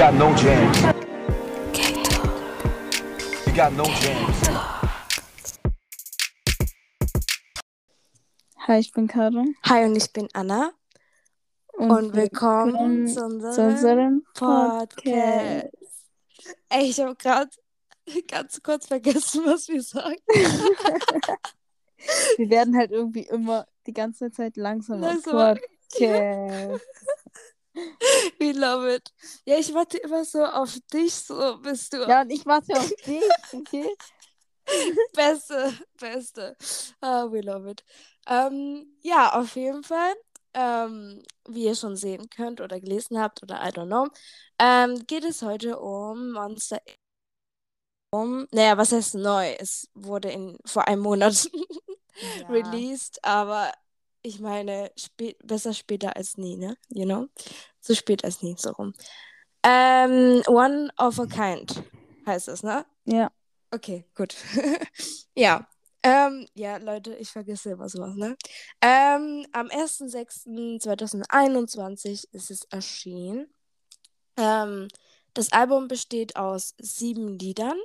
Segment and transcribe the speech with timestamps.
[0.00, 0.78] got no jams.
[3.46, 4.48] You got no jams.
[8.66, 9.44] Hi, ich bin Caro.
[9.64, 10.72] Hi und ich bin Anna
[11.74, 14.96] und, willkommen zu unserem, zu unserem Podcast.
[14.96, 15.68] Podcast.
[16.70, 17.50] Ey, ich habe gerade
[18.26, 20.16] ganz kurz vergessen, was wir sagen.
[22.38, 25.08] Wir werden halt irgendwie immer die ganze Zeit langsamer.
[25.08, 25.56] Langsamer.
[25.90, 26.86] Podcast.
[28.40, 29.12] We love it.
[29.44, 32.90] Ja, ich warte immer so auf dich, so bist du Ja, und ich warte auf
[33.06, 33.88] dich, okay?
[35.14, 36.56] Beste, Beste.
[37.00, 37.84] Ah, we love it.
[38.26, 40.14] Ähm, ja, auf jeden Fall.
[40.52, 44.08] Ähm, wie ihr schon sehen könnt oder gelesen habt oder I don't know,
[44.58, 46.80] ähm, geht es heute um Monster
[48.12, 49.52] um, naja, was heißt neu?
[49.58, 51.48] Es wurde in, vor einem Monat
[52.48, 52.48] Ja.
[52.48, 53.72] released, aber
[54.22, 56.76] ich meine, spä besser später als nie, ne?
[56.88, 57.28] You know?
[57.80, 58.94] So spät als nie, so rum.
[59.62, 61.82] Ähm, One of a Kind
[62.26, 62.84] heißt es, ne?
[63.04, 63.30] Ja.
[63.70, 64.34] Okay, gut.
[65.34, 65.66] ja.
[66.02, 68.34] Ähm, ja, Leute, ich vergesse immer sowas, ne?
[68.80, 73.52] Ähm, am 1.6.2021 ist es erschienen.
[74.38, 74.88] Ähm,
[75.34, 77.78] das Album besteht aus sieben Liedern,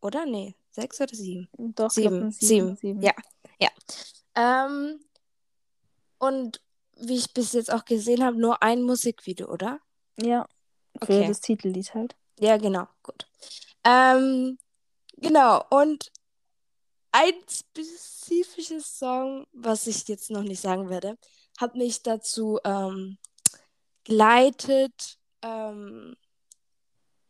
[0.00, 0.26] oder?
[0.26, 1.48] Nee, sechs oder sieben?
[1.56, 3.14] Doch, Sieben, glaub, sieben, sieben, ja.
[3.60, 3.68] Ja.
[4.34, 4.98] Ähm,
[6.22, 6.60] und
[6.98, 9.80] wie ich bis jetzt auch gesehen habe, nur ein Musikvideo, oder?
[10.16, 10.46] Ja.
[11.02, 11.26] Für Okay.
[11.26, 12.14] das Titellied halt.
[12.38, 13.26] Ja, genau, gut.
[13.82, 14.56] Ähm,
[15.16, 16.12] genau, und
[17.10, 21.18] ein spezifisches Song, was ich jetzt noch nicht sagen werde,
[21.58, 23.18] hat mich dazu ähm,
[24.04, 26.14] geleitet, ähm,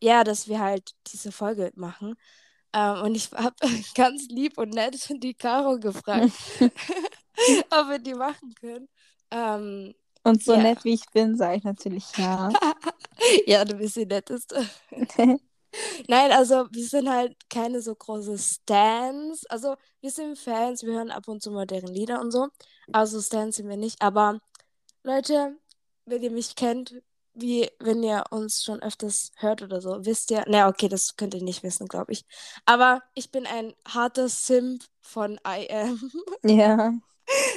[0.03, 2.15] ja, dass wir halt diese Folge machen.
[2.75, 3.57] Ähm, und ich habe
[3.95, 6.33] ganz lieb und nett die Caro gefragt,
[7.71, 8.89] ob wir die machen können.
[9.31, 9.95] Ähm,
[10.25, 10.59] Und so Ja.
[10.59, 12.51] nett wie ich bin, sage ich natürlich ja.
[13.47, 14.69] ja, du bist die Netteste.
[16.09, 19.47] Nein, also wir sind halt keine so große Stans.
[19.47, 22.49] Also wir sind Fans, wir hören ab und zu mal deren Lieder und so.
[22.93, 24.01] Also Stans sind wir nicht.
[24.03, 24.39] Aber
[25.05, 25.57] Leute,
[26.07, 27.03] wenn ihr mich kennt,
[27.35, 30.45] wie wenn ihr uns schon öfters hört oder so, wisst ihr.
[30.49, 32.25] Na, okay, das könnt ihr nicht wissen, glaube ich.
[32.67, 36.11] Aber ich bin ein harter Simp von I Am.
[36.45, 36.93] ja.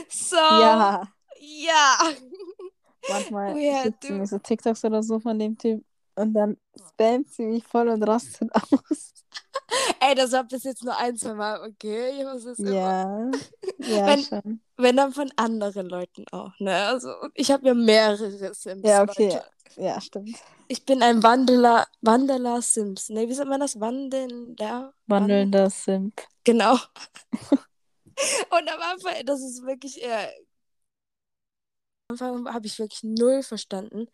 [0.10, 1.08] So, Ja.
[1.40, 1.98] ja.
[3.10, 3.54] Manchmal
[4.02, 4.14] to.
[4.14, 5.84] mir so TikToks oder so von dem Typ
[6.16, 6.58] und dann
[6.90, 9.14] spammt sie mich voll und rastet aus.
[10.00, 12.12] Ey, das war bis jetzt nur ein, zwei Mal, okay?
[12.20, 12.58] Ich muss es.
[12.60, 13.30] Ja.
[13.80, 14.62] Ja, Wenn- schon.
[14.78, 16.76] Wenn dann von anderen Leuten auch, ne?
[16.88, 18.82] Also ich habe ja mehrere Sims.
[18.84, 19.30] Ja, okay.
[19.30, 19.44] Leute.
[19.78, 20.38] Ja, stimmt.
[20.68, 23.10] Ich bin ein Wandeler, Wandeler Sims.
[23.10, 23.80] Ne, wie sagt man das?
[23.80, 24.94] Wandelnder?
[25.08, 26.22] Wandelnder Simp.
[26.44, 26.78] Genau.
[28.50, 30.32] Und am Anfang, das ist wirklich eher.
[32.08, 34.08] Am Anfang habe ich wirklich null verstanden,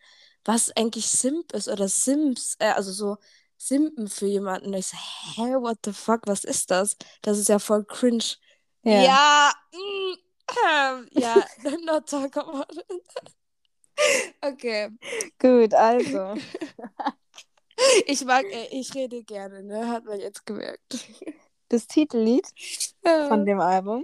[0.46, 3.18] was eigentlich Simp ist oder Sims, äh, also so
[3.58, 4.68] Simpen für jemanden.
[4.68, 6.98] Und ich so, hä, what the fuck, was ist das?
[7.22, 8.24] Das ist ja voll cringe.
[8.84, 9.04] Ja.
[9.04, 10.14] Ja, mm,
[10.68, 11.46] ähm, ja,
[11.86, 13.04] not talk about it.
[14.44, 14.90] Okay.
[15.40, 16.36] Gut, also.
[18.06, 19.88] Ich mag, äh, ich rede gerne, ne?
[19.88, 21.00] Hat man jetzt gemerkt.
[21.72, 22.46] Das Titellied
[23.06, 23.30] Ja.
[23.30, 24.04] von dem Album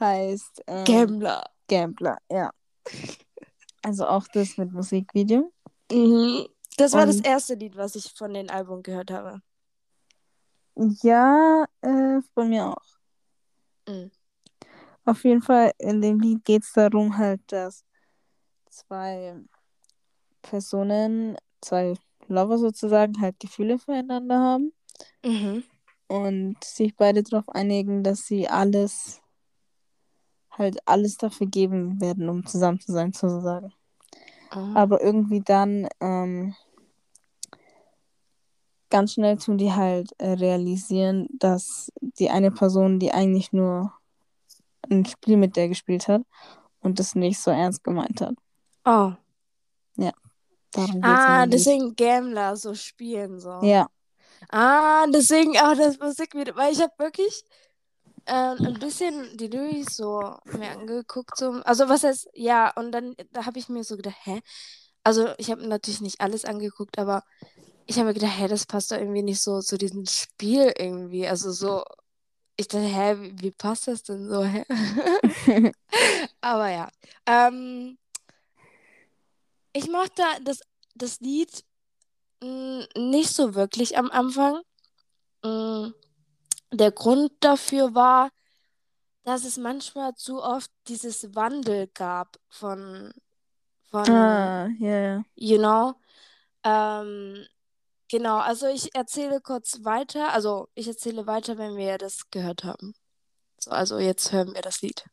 [0.00, 1.44] heißt ähm, Gambler.
[1.68, 2.50] Gambler, ja.
[3.82, 5.52] Also auch das mit Musikvideo.
[5.92, 6.48] Mhm.
[6.76, 9.42] Das war das erste Lied, was ich von den Album gehört habe.
[10.74, 12.98] Ja, äh, von mir auch.
[13.86, 14.10] Mhm.
[15.04, 17.84] Auf jeden Fall, in dem Lied geht es darum halt, dass
[18.70, 19.36] zwei
[20.42, 21.94] Personen, zwei
[22.26, 24.72] Lover sozusagen, halt Gefühle füreinander haben
[25.24, 25.62] Mhm.
[26.12, 29.22] Und sich beide darauf einigen, dass sie alles,
[30.50, 33.72] halt alles dafür geben werden, um zusammen zu sein, sozusagen.
[34.54, 34.74] Oh.
[34.74, 36.54] Aber irgendwie dann ähm,
[38.90, 43.94] ganz schnell tun die halt äh, realisieren, dass die eine Person, die eigentlich nur
[44.90, 46.20] ein Spiel mit der gespielt hat
[46.80, 48.34] und das nicht so ernst gemeint hat.
[48.84, 49.12] oh.
[50.74, 53.60] Geht's Ah, deswegen Gambler so spielen so.
[53.62, 53.88] Ja,
[54.50, 57.44] Ah, deswegen auch das Musikvideo, weil ich habe wirklich
[58.26, 63.14] ähm, ein bisschen die Louis so mir angeguckt, so, also was heißt, ja, und dann
[63.32, 64.42] da habe ich mir so gedacht, hä?
[65.04, 67.24] Also ich habe natürlich nicht alles angeguckt, aber
[67.86, 71.26] ich habe mir gedacht, hä, das passt doch irgendwie nicht so zu diesem Spiel irgendwie,
[71.28, 71.84] also so,
[72.56, 74.64] ich dachte, hä, wie, wie passt das denn so, hä?
[76.42, 76.88] Aber ja,
[77.26, 77.98] ähm,
[79.72, 80.60] ich mochte das,
[80.94, 81.64] das Lied
[82.41, 84.61] mh, nicht so wirklich am Anfang.
[85.43, 85.91] Mh,
[86.71, 88.29] der Grund dafür war,
[89.23, 93.11] dass es manchmal zu oft dieses Wandel gab von,
[93.89, 95.23] von ah, ja, ja.
[95.35, 95.93] you know,
[96.63, 97.45] ähm,
[98.09, 98.37] genau.
[98.37, 100.33] Also ich erzähle kurz weiter.
[100.33, 102.93] Also ich erzähle weiter, wenn wir das gehört haben.
[103.59, 105.03] So, also jetzt hören wir das Lied.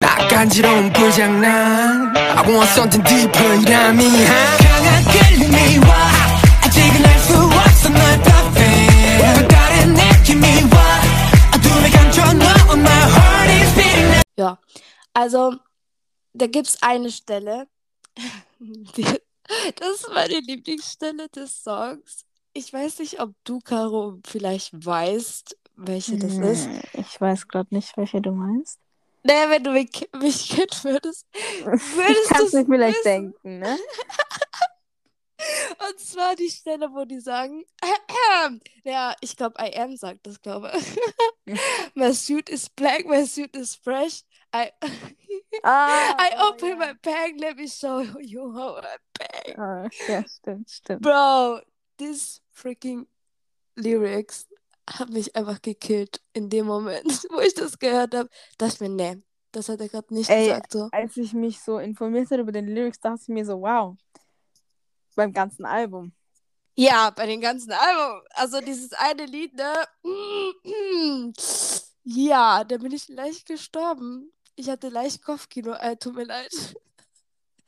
[0.00, 6.37] 나 간지러운 불장난 I want something deeper 이람이 강한 끌림이 와
[14.39, 14.57] ja,
[15.13, 15.55] also
[16.33, 17.67] da gibt es eine Stelle,
[18.59, 19.03] die,
[19.75, 22.23] das ist meine Lieblingsstelle des Songs.
[22.53, 26.69] Ich weiß nicht, ob du, Caro, vielleicht weißt, welche das hm, ist.
[26.93, 28.79] Ich weiß gerade nicht, welche du meinst.
[29.23, 31.25] Naja, wenn du mich, mich kennen würdest,
[31.63, 33.03] würdest du es vielleicht wissen.
[33.03, 33.77] denken, ne?
[35.87, 37.63] Und zwar die Stelle, wo die sagen,
[38.83, 41.55] ja, ich glaube, I am sagt das, glaube ich.
[41.95, 44.23] my suit is black, my suit is fresh.
[44.53, 44.71] I,
[45.63, 46.75] Ah, I oh open ja.
[46.75, 49.57] my bag, let me show you how I bag.
[49.57, 51.01] Ah, ja, stimmt, stimmt.
[51.01, 51.61] Bro,
[51.97, 53.07] this freaking
[53.75, 54.47] lyrics
[54.89, 58.29] hat mich einfach gekillt in dem Moment, wo ich das gehört habe.
[58.57, 59.21] Dachte mir, nee,
[59.51, 60.71] das hat er gerade nicht Ey, gesagt.
[60.71, 60.89] So.
[60.91, 63.97] Als ich mich so informiert habe über den Lyrics, dachte ich mir so, wow.
[65.15, 66.13] Beim ganzen Album.
[66.75, 68.21] Ja, bei den ganzen Album.
[68.31, 69.73] Also dieses eine Lied, ne?
[72.11, 74.31] Ja, da bin ich leicht gestorben.
[74.55, 75.73] Ich hatte leicht Kopfkino.
[75.73, 76.51] Äh, tut mir leid.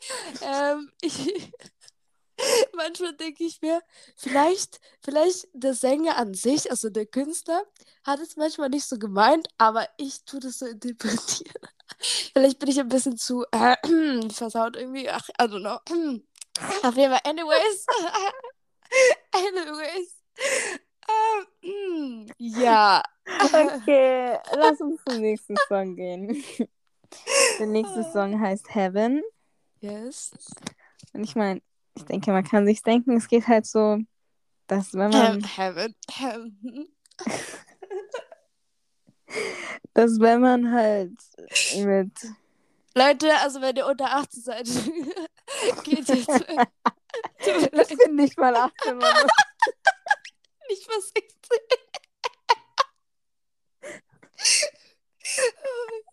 [0.41, 1.51] ähm, ich,
[2.75, 3.81] manchmal denke ich mir,
[4.15, 7.61] vielleicht, vielleicht der Sänger an sich, also der Künstler,
[8.03, 11.53] hat es manchmal nicht so gemeint, aber ich tue das so interpretieren.
[12.33, 13.75] vielleicht bin ich ein bisschen zu äh,
[14.31, 15.09] versaut irgendwie.
[15.09, 16.21] Ach, I don't know.
[16.83, 17.85] Auf jeden Fall, anyways.
[19.31, 20.15] anyways.
[21.63, 23.03] Ähm, ja.
[23.25, 26.43] Okay, lass uns zum nächsten Song gehen.
[27.59, 29.21] Der nächste Song heißt Heaven.
[29.79, 30.31] Yes.
[31.13, 31.61] Und ich meine,
[31.95, 33.99] ich denke, man kann sich denken, es geht halt so,
[34.67, 35.95] dass wenn man, heaven.
[36.09, 36.87] heaven.
[39.93, 41.13] dass wenn man halt
[41.75, 42.11] mit,
[42.95, 44.67] Leute, also wenn ihr unter 18 seid,
[45.83, 46.45] geht jetzt.
[47.71, 49.15] Das sind nicht mal 18 Mann.
[50.69, 51.59] nicht was 16.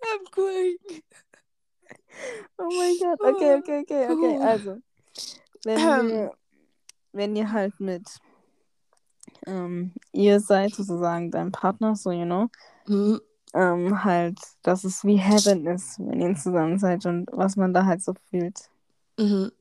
[0.02, 0.76] I'm going.
[2.58, 4.80] Oh mein Gott, okay, okay, okay, okay, also,
[5.64, 6.32] wenn ihr,
[7.12, 8.06] wenn ihr halt mit,
[9.46, 12.48] ähm, ihr seid sozusagen dein Partner, so, you know,
[12.86, 13.20] Mhm.
[13.54, 17.84] ähm, halt, dass es wie Heaven ist, wenn ihr zusammen seid und was man da
[17.84, 18.68] halt so fühlt.
[19.18, 19.52] Mhm.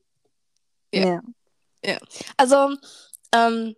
[0.92, 1.20] Ja.
[1.84, 1.98] Ja.
[2.36, 2.76] Also,
[3.32, 3.76] ähm,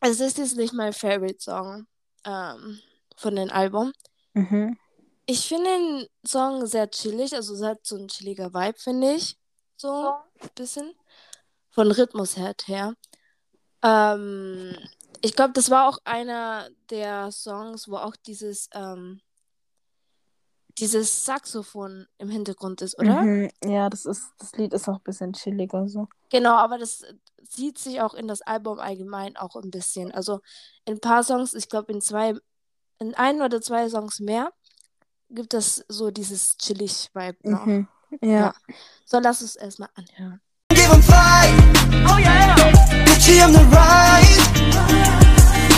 [0.00, 1.86] es ist jetzt nicht mein Favorite Song
[2.24, 2.80] ähm,
[3.16, 3.92] von dem Album.
[4.34, 4.78] Mhm.
[5.26, 9.38] Ich finde den Song sehr chillig, also es hat so ein chilliger Vibe, finde ich.
[9.76, 10.94] So ein bisschen.
[11.70, 12.54] Von Rhythmus her.
[12.66, 12.94] her.
[13.82, 14.76] Ähm,
[15.22, 19.20] ich glaube, das war auch einer der Songs, wo auch dieses, ähm,
[20.77, 23.21] dieses Saxophon im Hintergrund ist, oder?
[23.21, 23.49] Mhm.
[23.63, 26.07] Ja, das ist, das Lied ist auch ein bisschen chilliger so.
[26.29, 27.03] Genau, aber das
[27.49, 30.11] sieht sich auch in das Album allgemein auch ein bisschen.
[30.11, 30.39] Also
[30.85, 32.35] in ein paar Songs, ich glaube in zwei,
[32.99, 34.53] in ein oder zwei Songs mehr,
[35.29, 37.65] gibt es so dieses chillig-Vibe noch.
[37.65, 37.87] Mhm.
[38.21, 38.29] Ja.
[38.29, 38.53] Ja.
[39.05, 40.41] So, lass uns erstmal anhören.
[40.73, 41.53] Give 'em fight
[43.05, 44.43] 끝이 없는 ride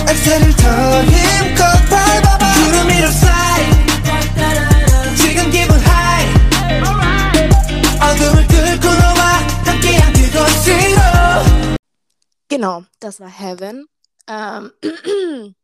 [0.08, 4.75] 엑셀을 더 힘껏 밟아봐 구름 위로 fly
[8.02, 9.22] 어둠을 뚫고 너와
[9.66, 11.02] 함께한 그곳으로
[12.50, 13.88] Genau, das war Heaven.
[14.28, 14.72] Ähm,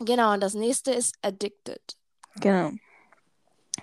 [0.00, 1.82] genau, und das nächste ist Addicted.
[2.40, 2.70] Genau.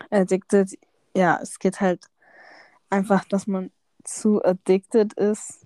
[0.09, 0.77] Addicted,
[1.15, 2.05] ja, es geht halt
[2.89, 3.71] einfach, dass man
[4.03, 5.65] zu addicted ist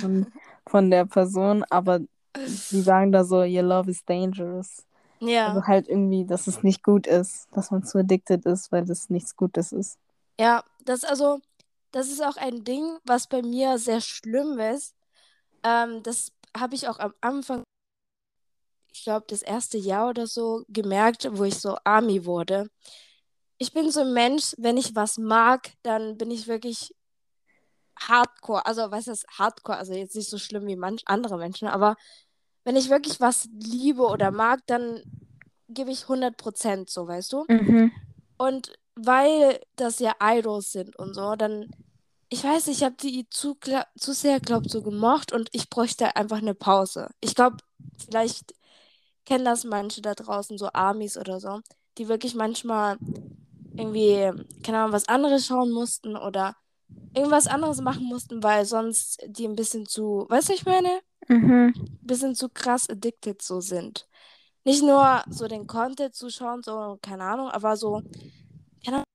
[0.00, 0.26] von,
[0.66, 2.00] von der Person, aber
[2.36, 4.84] die sagen da so, your love is dangerous.
[5.20, 8.84] Ja, Also halt irgendwie, dass es nicht gut ist, dass man zu addicted ist, weil
[8.84, 9.98] das nichts Gutes ist.
[10.38, 11.40] ja, das also,
[11.95, 14.93] das ist auch ein Ding, was bei mir sehr schlimm ist.
[15.63, 17.63] Ähm, das habe ich auch am Anfang,
[18.91, 22.69] ich glaube, das erste Jahr oder so gemerkt, wo ich so Army wurde.
[23.57, 26.93] Ich bin so ein Mensch, wenn ich was mag, dann bin ich wirklich
[27.97, 28.65] Hardcore.
[28.65, 29.77] Also, was ist Hardcore?
[29.77, 31.95] Also jetzt nicht so schlimm wie manch andere Menschen, aber
[32.65, 35.01] wenn ich wirklich was liebe oder mag, dann
[35.69, 37.45] gebe ich 100% so, weißt du?
[37.47, 37.93] Mhm.
[38.35, 41.69] Und weil das ja Idols sind und so, dann,
[42.29, 43.57] ich weiß ich habe die zu,
[43.97, 47.09] zu sehr, glaube so gemocht und ich bräuchte einfach eine Pause.
[47.21, 47.57] Ich glaube,
[47.97, 48.53] vielleicht
[49.25, 51.61] kennen das manche da draußen, so Amis oder so,
[51.97, 52.97] die wirklich manchmal
[53.77, 54.31] irgendwie,
[54.63, 56.55] keine Ahnung, was anderes schauen mussten oder
[57.13, 61.01] irgendwas anderes machen mussten, weil sonst die ein bisschen zu, weißt du, ich meine?
[61.27, 61.73] Mhm.
[62.01, 64.07] bisschen zu krass addicted so sind.
[64.63, 68.01] Nicht nur so den Content zuschauen, so, keine Ahnung, aber so,
[68.83, 69.05] keine Ahnung,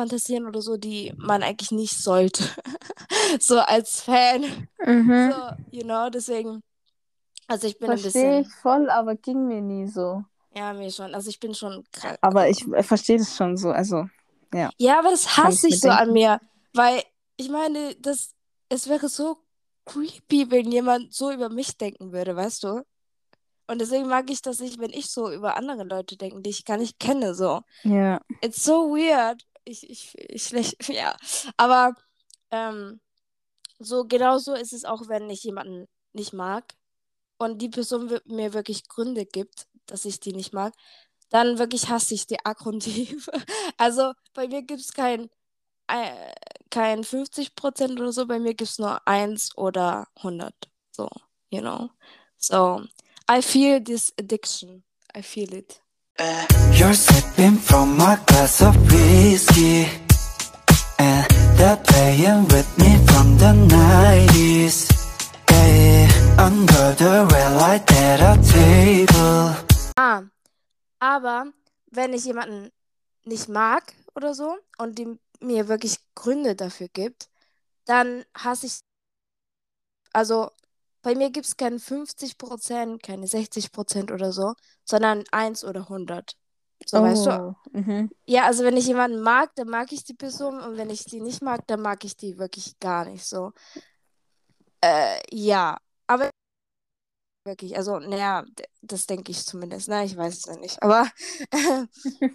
[0.00, 2.44] fantasieren oder so, die man eigentlich nicht sollte.
[3.40, 4.68] so als Fan.
[4.84, 5.32] Mhm.
[5.32, 6.62] So, you know, deswegen,
[7.48, 10.22] also ich bin ein Verstehe ich bisschen, voll, aber ging mir nie so.
[10.54, 12.18] ja, mir schon, also ich bin schon krank.
[12.20, 13.70] Aber ich äh, verstehe das schon so.
[13.70, 14.06] Also,
[14.52, 14.70] ja.
[14.78, 16.40] Ja, aber das hasse ich ich so an mir,
[16.74, 17.02] weil
[17.36, 18.32] ich meine, das,
[18.68, 19.38] es wäre so
[19.86, 22.82] creepy, wenn jemand so über mich denken würde, weißt du?
[23.68, 26.64] Und deswegen mag ich das nicht, wenn ich so über andere Leute denke, die ich
[26.64, 27.62] gar nicht kenne, so.
[27.82, 28.20] Ja.
[28.40, 29.42] It's so weird.
[29.66, 31.16] Ich, ich, ich schlecht, ja.
[31.56, 31.94] Aber
[32.50, 33.00] ähm,
[33.80, 36.74] so genau so ist es auch, wenn ich jemanden nicht mag
[37.38, 40.74] und die Person mir wirklich Gründe gibt, dass ich die nicht mag,
[41.30, 43.28] dann wirklich hasse ich die abgrundtief.
[43.78, 45.30] Also bei mir gibt es kein,
[45.88, 46.32] äh,
[46.70, 50.54] kein 50% oder so, bei mir gibt es nur 1 oder 100.
[50.92, 51.10] So,
[51.50, 51.90] you know.
[52.38, 52.84] So,
[53.30, 54.84] I feel this addiction.
[55.16, 55.82] I feel it.
[56.18, 59.86] You're sipping from my glass of whiskey
[60.98, 61.26] And
[61.58, 64.88] they're playing with me from the 90s
[65.50, 66.08] Yeah,
[66.38, 69.56] under the red light at a table
[69.98, 70.22] Ah,
[71.00, 71.52] aber
[71.90, 72.70] wenn ich jemanden
[73.24, 77.28] nicht mag oder so und die mir wirklich Gründe dafür gibt,
[77.84, 78.80] dann hasse ich.
[80.12, 80.50] Also
[81.06, 86.36] bei mir gibt es keine 50%, keine 60% oder so, sondern 1 oder 100.
[86.84, 87.30] So, weißt du?
[87.30, 88.10] Oh, Mhm.
[88.24, 91.20] Ja, also wenn ich jemanden mag, dann mag ich die Person und wenn ich die
[91.20, 93.52] nicht mag, dann mag ich die wirklich gar nicht so.
[94.80, 96.30] Äh, ja, aber
[97.44, 98.44] wirklich, also, naja,
[98.82, 100.04] das denke ich zumindest, ne?
[100.04, 101.08] Ich weiß es ja nicht, aber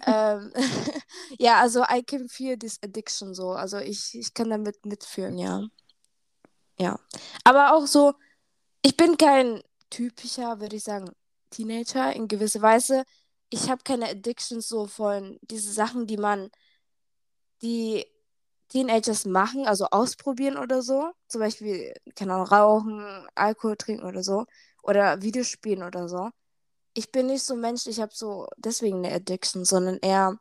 [0.06, 0.52] ähm,
[1.38, 5.60] ja, also I can feel this addiction so, also ich, ich kann damit mitfühlen, ja.
[6.78, 6.98] Ja,
[7.44, 8.14] aber auch so,
[8.82, 11.10] ich bin kein typischer, würde ich sagen,
[11.50, 13.04] Teenager in gewisser Weise.
[13.50, 16.50] Ich habe keine Addictions so von diese Sachen, die man,
[17.62, 18.06] die
[18.68, 21.12] Teenagers machen, also ausprobieren oder so.
[21.28, 24.46] Zum Beispiel, keine Ahnung, rauchen, Alkohol trinken oder so.
[24.82, 26.30] Oder Videospielen oder so.
[26.94, 30.38] Ich bin nicht so ein Mensch, ich habe so deswegen eine Addiction, sondern eher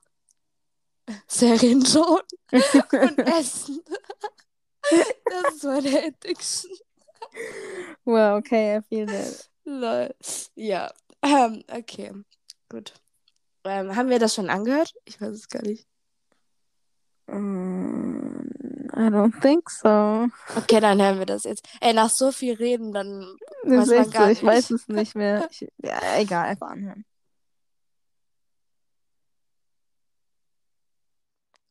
[1.28, 2.22] Serien schauen
[2.52, 3.82] und essen.
[5.26, 6.72] Das ist meine Addiction.
[8.06, 9.50] Well, okay, I feel that.
[9.66, 10.14] Lol.
[10.56, 10.92] Ja.
[11.22, 12.12] Ähm, okay.
[12.70, 12.94] Gut.
[13.64, 14.94] Ähm, haben wir das schon angehört?
[15.06, 15.88] Ich weiß es gar nicht.
[17.28, 18.42] Mm,
[18.94, 20.28] I don't think so.
[20.58, 21.66] Okay, dann hören wir das jetzt.
[21.80, 24.70] Ey, nach so viel Reden, dann Das Weiß ist man echt so, gar ich weiß
[24.72, 24.82] nicht.
[24.82, 25.48] es nicht mehr.
[25.52, 27.06] Ich, ja, egal, einfach anhören.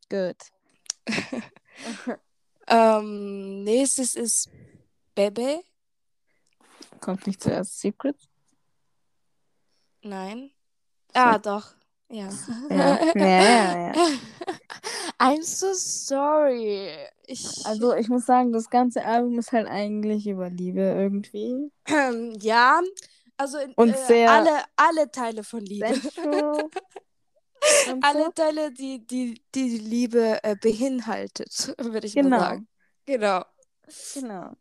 [0.08, 0.36] Gut.
[2.68, 4.48] ähm, nächstes ist
[5.14, 5.62] Bebe.
[7.00, 8.16] Kommt nicht zuerst Secret?
[10.02, 10.50] Nein.
[11.14, 11.74] Ah, doch.
[12.08, 12.28] Ja.
[12.70, 13.92] Ja, ja, ja, ja.
[15.18, 16.90] I'm so sorry.
[17.26, 21.70] Ich, Also ich muss sagen, das ganze Album ist halt eigentlich über Liebe irgendwie.
[22.40, 22.80] ja,
[23.36, 25.86] also Und äh, sehr alle, alle Teile von Liebe.
[28.02, 28.30] Alle so.
[28.30, 32.30] Teile, die die, die Liebe äh, beinhaltet, würde ich Genau.
[32.30, 32.68] mal sagen.
[33.04, 33.44] Genau.
[34.14, 34.56] Genau.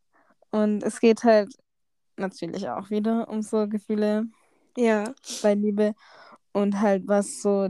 [0.51, 1.53] Und es geht halt
[2.17, 4.25] natürlich auch wieder um so Gefühle
[4.77, 5.13] Ja.
[5.41, 5.93] bei Liebe
[6.51, 7.69] und halt was so,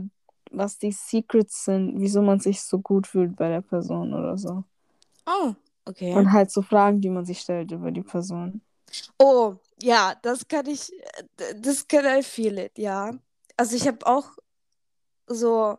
[0.50, 4.64] was die Secrets sind, wieso man sich so gut fühlt bei der Person oder so.
[5.26, 6.14] Oh, okay.
[6.14, 8.62] Und halt so Fragen, die man sich stellt über die Person.
[9.18, 10.92] Oh, ja, das kann ich,
[11.56, 13.12] das kann I feel it, ja.
[13.56, 14.30] Also ich habe auch
[15.26, 15.78] so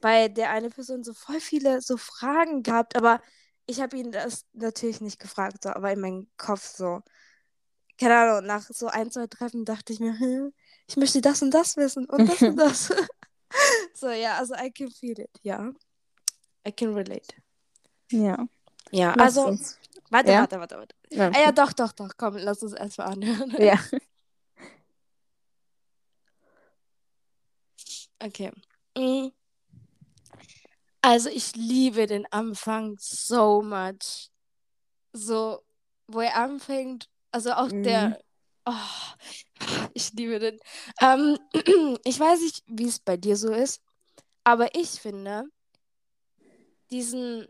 [0.00, 3.20] bei der eine Person so voll viele so Fragen gehabt, aber
[3.66, 7.00] ich habe ihn das natürlich nicht gefragt, so, aber in meinem Kopf so.
[7.98, 10.52] Keine Ahnung, nach so ein, zwei Treffen dachte ich mir, hm,
[10.88, 12.92] ich möchte das und das wissen und das und das.
[13.94, 15.70] So, ja, also I can feel it, ja.
[16.66, 17.34] I can relate.
[18.10, 18.46] Ja.
[18.90, 19.78] Ja, Lass also, uns.
[20.10, 20.40] warte, Ja?
[20.40, 20.94] warte, warte, warte.
[21.10, 21.30] Ja.
[21.34, 23.54] Ah ja, doch, doch, doch, komm, lass uns erstmal anhören.
[23.58, 23.78] ja.
[28.24, 28.52] Okay.
[28.96, 29.32] Mm.
[31.02, 34.30] Also ich liebe den Anfang so much.
[35.12, 35.62] So,
[36.06, 37.82] wo er anfängt, also auch Mhm.
[37.82, 38.20] der,
[38.64, 38.72] oh,
[39.94, 40.58] ich liebe den.
[41.00, 41.38] Ähm,
[42.04, 43.82] ich weiß nicht, wie es bei dir so ist,
[44.44, 45.44] aber ich finde,
[46.90, 47.46] diesen,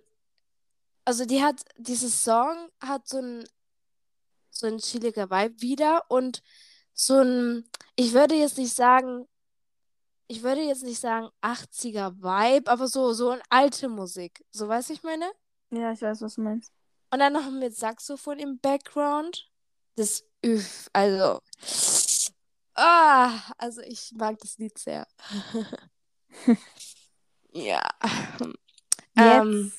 [1.05, 3.45] also die hat, dieses Song hat so ein,
[4.51, 6.43] so ein chilliger Vibe wieder und
[6.95, 7.65] so ein,
[7.97, 9.27] ich würde jetzt nicht sagen,
[10.33, 14.43] ich würde jetzt nicht sagen 80er Vibe, aber so, so eine alte Musik.
[14.51, 15.31] So, weißt du, ich meine?
[15.71, 16.73] Ja, ich weiß, was du meinst.
[17.11, 19.51] Und dann noch mit Saxophon im Background.
[19.97, 21.41] Das, üff, also.
[22.75, 25.07] Ah, also ich mag das Lied sehr.
[27.53, 27.83] ja.
[29.15, 29.71] Ähm,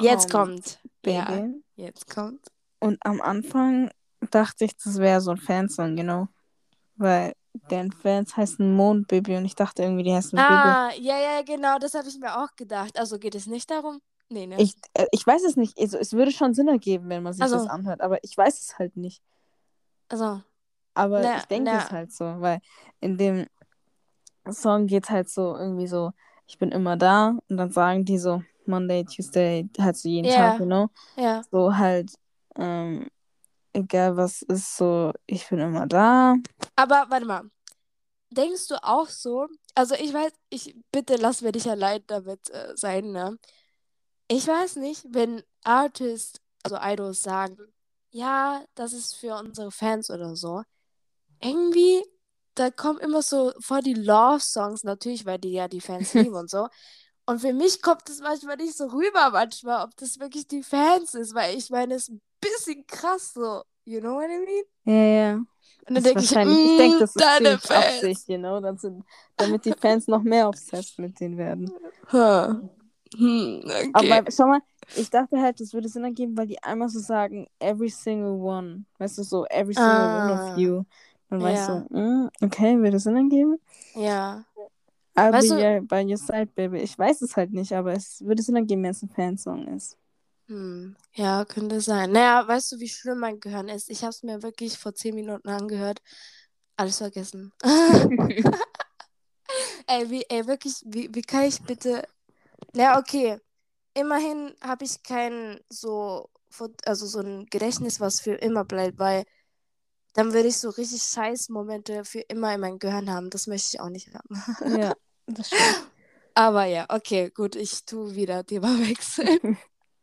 [0.00, 0.80] jetzt kommt.
[1.06, 1.62] Ja, Baby.
[1.76, 2.44] jetzt kommt.
[2.80, 3.92] Und am Anfang
[4.32, 6.26] dachte ich, das wäre so ein Fansong, genau.
[6.96, 7.34] Weil
[7.70, 10.50] deren Fans heißen Mondbaby und ich dachte irgendwie, die heißen Baby.
[10.52, 12.98] Ah, ja, ja, genau, das habe ich mir auch gedacht.
[12.98, 14.00] Also geht es nicht darum?
[14.28, 14.60] Nee, ne?
[14.60, 15.78] Ich, äh, ich weiß es nicht.
[15.78, 17.56] Also, es würde schon Sinn ergeben, wenn man sich Also.
[17.56, 19.22] das anhört, aber ich weiß es halt nicht.
[20.08, 20.42] also,
[20.94, 22.60] Aber Na, ich denke es halt so, weil
[23.00, 23.46] in dem
[24.50, 26.12] Song geht halt so irgendwie so,
[26.46, 30.50] ich bin immer da und dann sagen die so Monday, Tuesday, halt so jeden Ja.
[30.50, 30.88] Tag, you know?
[31.16, 31.42] ja.
[31.50, 32.12] So halt,
[32.56, 33.08] ähm,
[33.72, 36.36] egal was ist, so, ich bin immer da.
[36.76, 37.50] Aber warte mal.
[38.30, 39.48] Denkst du auch so?
[39.74, 43.38] Also ich weiß, ich bitte lass mir nicht allein damit äh, sein, ne?
[44.28, 47.58] Ich weiß nicht, wenn Artists, also Idols sagen,
[48.10, 50.62] ja, das ist für unsere Fans oder so.
[51.40, 52.04] Irgendwie,
[52.54, 56.50] da kommen immer so vor die Love-Songs, natürlich, weil die ja die Fans lieben und
[56.50, 56.68] so.
[57.26, 61.14] Und für mich kommt es manchmal nicht so rüber, manchmal, ob das wirklich die Fans
[61.14, 62.12] ist, weil ich meine, es
[62.66, 63.62] bisschen krass so.
[63.84, 64.64] You know what I mean?
[64.84, 65.34] Ja, ja.
[65.88, 67.70] Und dann denke ich, ich mm, denke, das ist deine Fans.
[67.70, 68.60] Absicht, you know?
[68.60, 69.04] Dann sind,
[69.36, 71.70] damit die Fans noch mehr obsessed mit denen werden.
[72.12, 72.68] Huh.
[73.16, 73.90] Hm, okay.
[73.92, 74.60] Aber schau mal,
[74.94, 78.84] ich dachte halt, das würde Sinn ergeben, weil die einmal so sagen, every single one.
[78.98, 80.52] Weißt du, so, every single one Ah.
[80.52, 80.84] of you.
[81.28, 83.58] Dann weißt du, mm, okay, würde Sinn ergeben?
[83.94, 84.44] ja.
[85.16, 86.78] I'll Weißt du- your, by your side, baby.
[86.78, 89.98] Ich weiß es halt nicht, aber es würde Sinn ergeben, wenn es ein Fansong ist.
[90.50, 90.96] Hm.
[91.14, 92.10] Ja, könnte sein.
[92.10, 93.88] Naja, weißt du, wie schlimm mein Gehirn ist?
[93.88, 96.02] Ich habe es mir wirklich vor zehn Minuten angehört.
[96.76, 97.52] Alles vergessen.
[99.86, 102.02] ey, wie, ey, wirklich, wie, wie kann ich bitte.
[102.72, 103.38] Na, okay.
[103.94, 106.28] Immerhin habe ich kein so,
[106.84, 109.24] also so ein Gedächtnis, was für immer bleibt, weil
[110.14, 113.30] dann würde ich so richtig scheiß Momente für immer in meinem Gehirn haben.
[113.30, 114.80] Das möchte ich auch nicht haben.
[114.80, 114.94] ja,
[115.28, 115.62] das stimmt.
[116.34, 119.56] Aber ja, okay, gut, ich tue wieder Thema wechseln.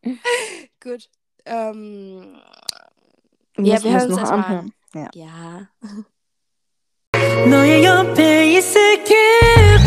[0.82, 1.08] gut.
[1.44, 2.36] Ähm,
[3.56, 4.72] Wir Ja, müssen wir das hören uns noch erstmal anhören.
[4.94, 5.08] Ja.
[5.14, 5.68] ja.
[7.48, 9.14] 너의 옆에 있을게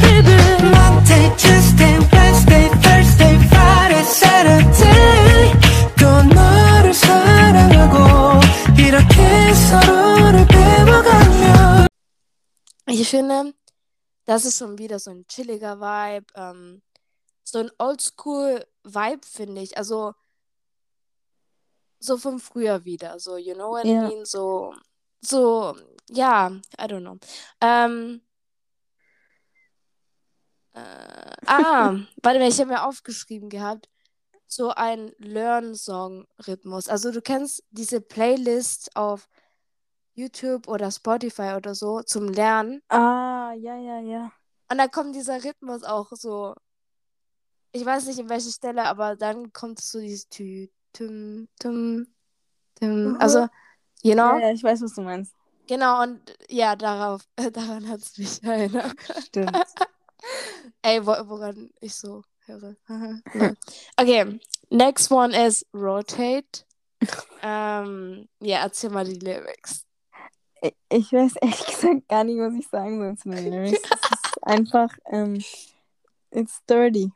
[0.02, 0.36] baby
[0.68, 5.54] Monday, Tuesday, Wednesday, Thursday, Friday, Saturday
[6.00, 8.40] 또 너를 사랑하고
[8.78, 11.88] 이렇게 서로를 배워가며
[12.88, 13.54] Ich finde,
[14.26, 16.26] das ist schon wieder so ein chilliger Vibe.
[16.36, 16.82] Ähm,
[17.51, 19.77] so ein Oldschool-Vibe, finde ich.
[19.77, 20.15] Also,
[21.99, 23.19] so von früher wieder.
[23.21, 24.07] So, you know what Ja.
[24.07, 24.25] I mean?
[24.25, 24.75] So,
[25.21, 25.77] so,
[26.09, 27.19] ja, I don't know.
[27.61, 28.23] Ähm,
[30.73, 30.81] äh,
[31.47, 33.89] ah, warte mal, ich habe mir aufgeschrieben gehabt.
[34.47, 36.89] So ein Learn-Song-Rhythmus.
[36.89, 39.29] Also, du kennst diese Playlist auf
[40.15, 42.83] YouTube oder Spotify oder so zum Lernen.
[42.89, 44.33] Ah, ja, ja, ja.
[44.71, 46.55] Und dann kommt dieser Rhythmus auch so.
[47.73, 52.07] Ich weiß nicht in welcher Stelle, aber dann kommt so dieses Tü, tum, tum,
[52.79, 53.13] tum.
[53.13, 53.17] Mhm.
[53.21, 53.47] Also,
[54.03, 54.39] you know?
[54.39, 55.33] Ja, ich weiß, was du meinst.
[55.69, 58.95] Genau, und ja, darauf, daran hat es mich erinnert.
[59.27, 59.57] Stimmt.
[60.83, 62.77] Ey, wo, woran ich so höre.
[63.97, 66.65] Okay, next one is Rotate.
[67.43, 69.85] ähm, ja, erzähl mal die Lyrics.
[70.61, 73.81] Ich- Ich weiß ehrlich gesagt gar nicht, was ich sagen soll zu den Lyrics.
[73.83, 75.43] Es ist einfach, ähm,
[76.33, 77.13] it's dirty.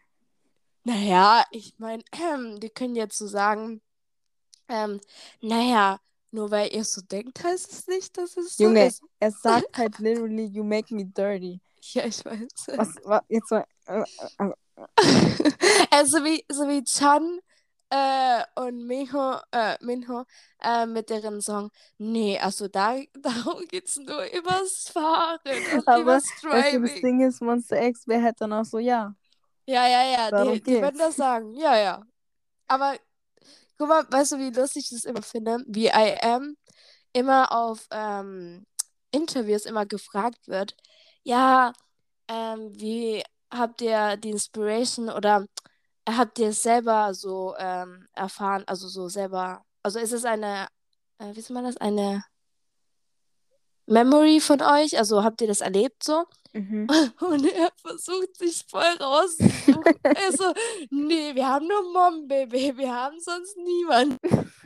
[0.85, 2.03] Naja, ich meine,
[2.61, 3.81] die können jetzt so sagen,
[4.69, 5.01] ähm,
[5.41, 5.99] naja,
[6.31, 9.03] nur weil ihr so denkt, heißt es nicht, dass es so Junge, ist.
[9.21, 11.61] er sagt halt literally, you make me dirty.
[11.93, 12.49] Ja, ich weiß.
[12.77, 14.03] Was, was jetzt mal, äh,
[14.39, 14.53] äh,
[15.91, 17.39] also wie, so wie Chan
[17.91, 20.25] äh, und Minho, äh, Minho
[20.61, 25.39] äh, mit deren Song, nee, also da, darum geht's nur übers Fahren
[25.73, 26.83] und Aber, übers weißt du, Driving.
[26.83, 29.15] das Ding ist, Monster X wäre halt dann auch so, ja.
[29.67, 30.99] Ja, ja, ja, Darum die, die würden geht's.
[30.99, 31.55] das sagen.
[31.55, 32.03] Ja, ja.
[32.69, 32.97] Aber
[33.79, 35.65] guck mal, weißt du, wie lustig ich das immer finde?
[35.67, 36.57] Wie I am
[37.13, 38.67] immer auf ähm,
[39.13, 40.77] Interviews immer gefragt wird,
[41.23, 41.73] ja,
[42.29, 45.47] ähm, wie habt ihr die Inspiration oder
[46.09, 50.67] habt ihr es selber so ähm, erfahren, also so selber, also ist es eine,
[51.19, 52.25] äh, wie sagt man das, eine
[53.87, 54.99] Memory von euch?
[54.99, 56.25] Also habt ihr das erlebt so?
[56.55, 56.87] Mhm.
[57.21, 59.83] Und er versucht sich voll rauszusuchen.
[60.03, 60.55] er so,
[60.91, 64.19] nee, wir haben nur Mom, Baby, wir haben sonst niemanden.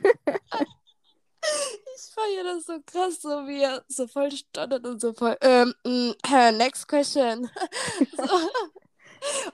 [1.41, 5.73] ich feiere das so krass, so wie er so voll stottert und so voll, ähm,
[5.83, 7.49] mm, äh, next question.
[8.17, 8.23] so.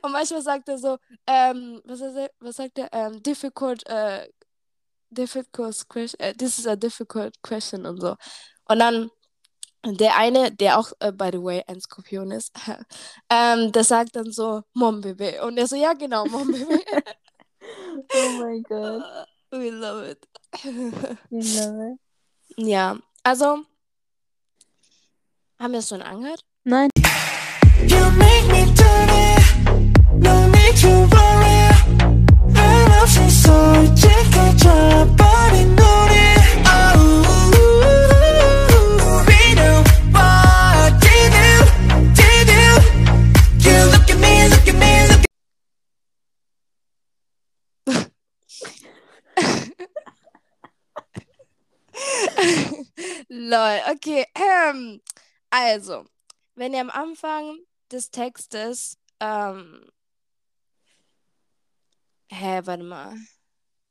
[0.01, 4.27] Und manchmal sagt er so, ähm, was, er, was sagt er, ähm, difficult, äh,
[5.09, 8.15] difficult question, äh, this is a difficult question und so.
[8.67, 9.09] Und dann
[9.85, 12.53] der eine, der auch, äh, by the way, ein Skorpion ist,
[13.29, 15.43] ähm, der sagt dann so, Mom Bebe.
[15.43, 16.79] Und er so, ja, genau, Mom Bebe.
[17.61, 19.03] oh mein Gott.
[19.51, 20.27] We love it.
[21.29, 21.99] We love it.
[22.57, 23.59] Ja, also,
[25.59, 26.43] haben wir es schon angehört?
[26.63, 26.89] Nein.
[27.87, 31.69] You make me dirty, no need to worry.
[32.55, 34.25] I love you so, check
[34.57, 35.34] job.
[53.45, 54.25] Lol, okay.
[54.33, 55.01] Ähm,
[55.51, 56.05] also,
[56.55, 57.59] wenn ihr am Anfang
[57.91, 59.87] des Textes, ähm,
[62.31, 63.15] hä, warte mal.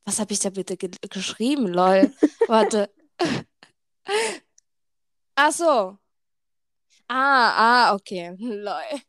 [0.04, 2.12] Was habe ich da bitte ge geschrieben, lol?
[2.48, 2.90] Warte.
[5.36, 5.98] Ach so.
[7.08, 8.34] Ah, ah, okay.
[8.38, 9.02] Lol.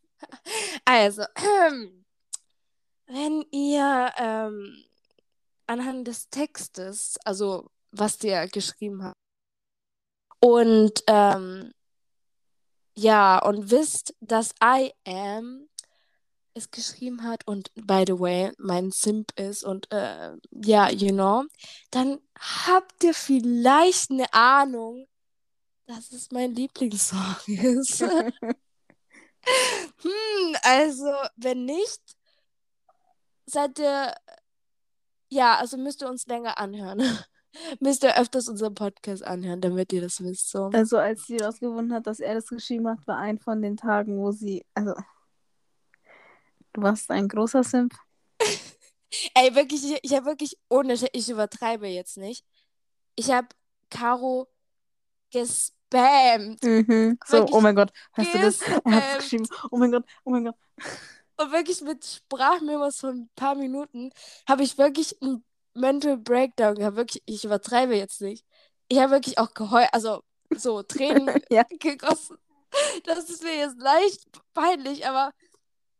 [0.86, 1.24] Also,
[3.08, 4.86] wenn ihr ähm,
[5.68, 9.16] anhand des Textes, also was der geschrieben hat,
[10.46, 11.74] und ähm,
[12.96, 15.68] ja, und wisst, dass I am
[16.54, 21.46] es geschrieben hat und by the way, mein Simp ist und äh, ja, you know,
[21.90, 25.08] dann habt ihr vielleicht eine Ahnung,
[25.88, 28.02] dass es mein Lieblingssong ist.
[28.02, 28.56] hm,
[30.62, 32.02] also, wenn nicht,
[33.48, 34.14] seid ihr,
[35.30, 37.02] ja, also müsst ihr uns länger anhören.
[37.80, 40.50] Müsst ihr öfters unseren Podcast anhören, damit ihr das wisst.
[40.50, 40.66] So.
[40.74, 44.18] Also als sie rausgefunden hat, dass er das geschrieben hat, war ein von den Tagen,
[44.18, 44.94] wo sie, also
[46.74, 47.94] du warst ein großer Simp.
[49.36, 52.46] Ey, wirklich, ich, ich habe wirklich, ohne, ich übertreibe jetzt nicht.
[53.16, 53.48] Ich habe
[53.90, 54.50] Caro
[55.32, 56.64] gespammt.
[56.64, 57.18] Mhm.
[57.26, 58.62] So, Wirklich oh mein Gott, hast du das?
[58.62, 59.48] Er hat geschrieben.
[59.72, 60.56] Oh mein Gott, oh mein Gott.
[61.38, 64.12] Und wirklich mit Sprachmemos von ein paar Minuten
[64.48, 65.44] habe ich wirklich einen
[65.76, 66.98] Mental Breakdown gehabt.
[66.98, 68.46] Wirklich, ich übertreibe jetzt nicht.
[68.88, 70.22] Ich habe wirklich auch geheult, also
[70.54, 71.64] so Tränen Ja.
[71.80, 72.38] gegossen.
[73.06, 75.32] Das ist mir jetzt leicht peinlich, aber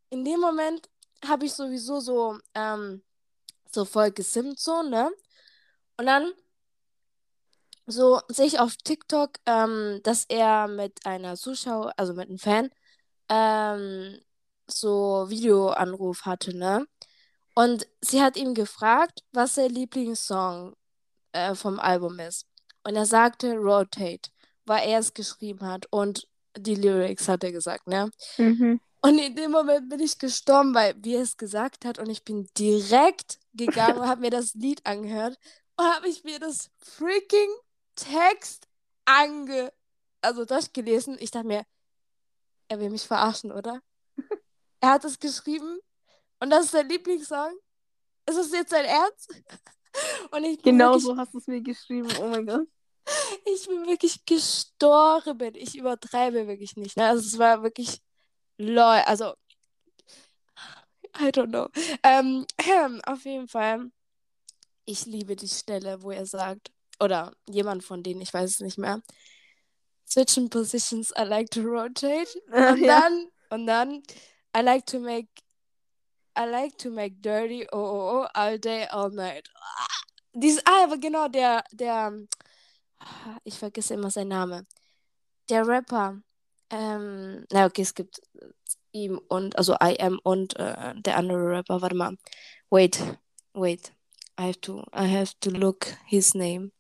[0.10, 0.90] in dem Moment
[1.26, 3.04] habe ich sowieso so, ähm,
[3.72, 5.12] so voll gesimmt, so, ne?
[5.98, 6.34] Und dann
[7.88, 12.70] so sehe ich auf TikTok, ähm, dass er mit einer Zuschauer, also mit einem Fan,
[13.30, 14.20] ähm,
[14.68, 16.88] so Videoanruf hatte, ne?
[17.56, 20.76] Und sie hat ihn gefragt, was sein Lieblingssong
[21.32, 22.46] äh, vom Album ist.
[22.84, 24.30] Und er sagte Rotate,
[24.66, 28.12] weil er es geschrieben hat und die Lyrics hat er gesagt, ne?
[28.38, 28.80] Mhm.
[29.02, 32.24] Und in dem Moment bin ich gestorben, weil wie er es gesagt hat und ich
[32.24, 35.38] bin direkt gegangen und habe mir das Lied angehört
[35.78, 37.50] und habe ich mir das freaking
[37.96, 38.68] Text
[39.06, 39.72] ange
[40.22, 41.18] also durchgelesen.
[41.20, 41.66] Ich dachte mir,
[42.68, 43.82] er will mich verarschen, oder?
[44.80, 45.80] er hat es geschrieben
[46.40, 47.54] und das ist sein Lieblingssong.
[48.28, 49.30] Ist es jetzt sein Ernst?
[50.32, 52.10] Und ich bin Genau wirklich, so hast du es mir geschrieben.
[52.20, 52.68] Oh mein Gott.
[53.46, 55.56] ich bin wirklich gestorben.
[55.56, 56.98] Ich übertreibe wirklich nicht.
[56.98, 57.06] Ne?
[57.06, 58.02] Also es war wirklich
[58.58, 59.02] lol.
[59.06, 59.36] Also
[61.20, 61.70] I don't know.
[62.04, 62.46] Ähm,
[63.06, 63.92] auf jeden Fall.
[64.86, 68.78] Ich liebe die Stelle, wo er sagt, oder jemand von denen, ich weiß es nicht
[68.78, 69.02] mehr.
[70.08, 72.28] Switching positions, I like to rotate.
[72.52, 73.02] Und ja.
[73.02, 74.04] dann, und dann,
[74.56, 75.28] I like to make,
[76.38, 79.48] I like to make dirty, oh, oh, oh, all day, all night.
[79.56, 82.12] Ah, Dies, ah, aber genau, der, der,
[83.00, 84.68] ah, ich vergesse immer seinen Namen.
[85.50, 86.22] Der Rapper,
[86.70, 88.22] ähm, na okay, es gibt
[88.92, 92.18] ihm und, also I am und äh, der andere Rapper, warte mal.
[92.70, 93.02] Wait,
[93.54, 93.94] wait.
[94.38, 96.72] I have to, I have to look his name.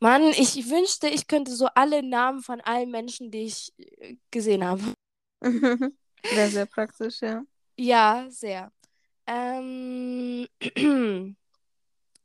[0.00, 4.64] Mann, ich wünschte, ich könnte so alle Namen von allen Menschen, die ich äh, gesehen
[4.64, 4.82] habe.
[5.42, 7.42] Wäre sehr praktisch, ja.
[7.76, 8.72] Ja, sehr.
[9.26, 10.46] Ähm,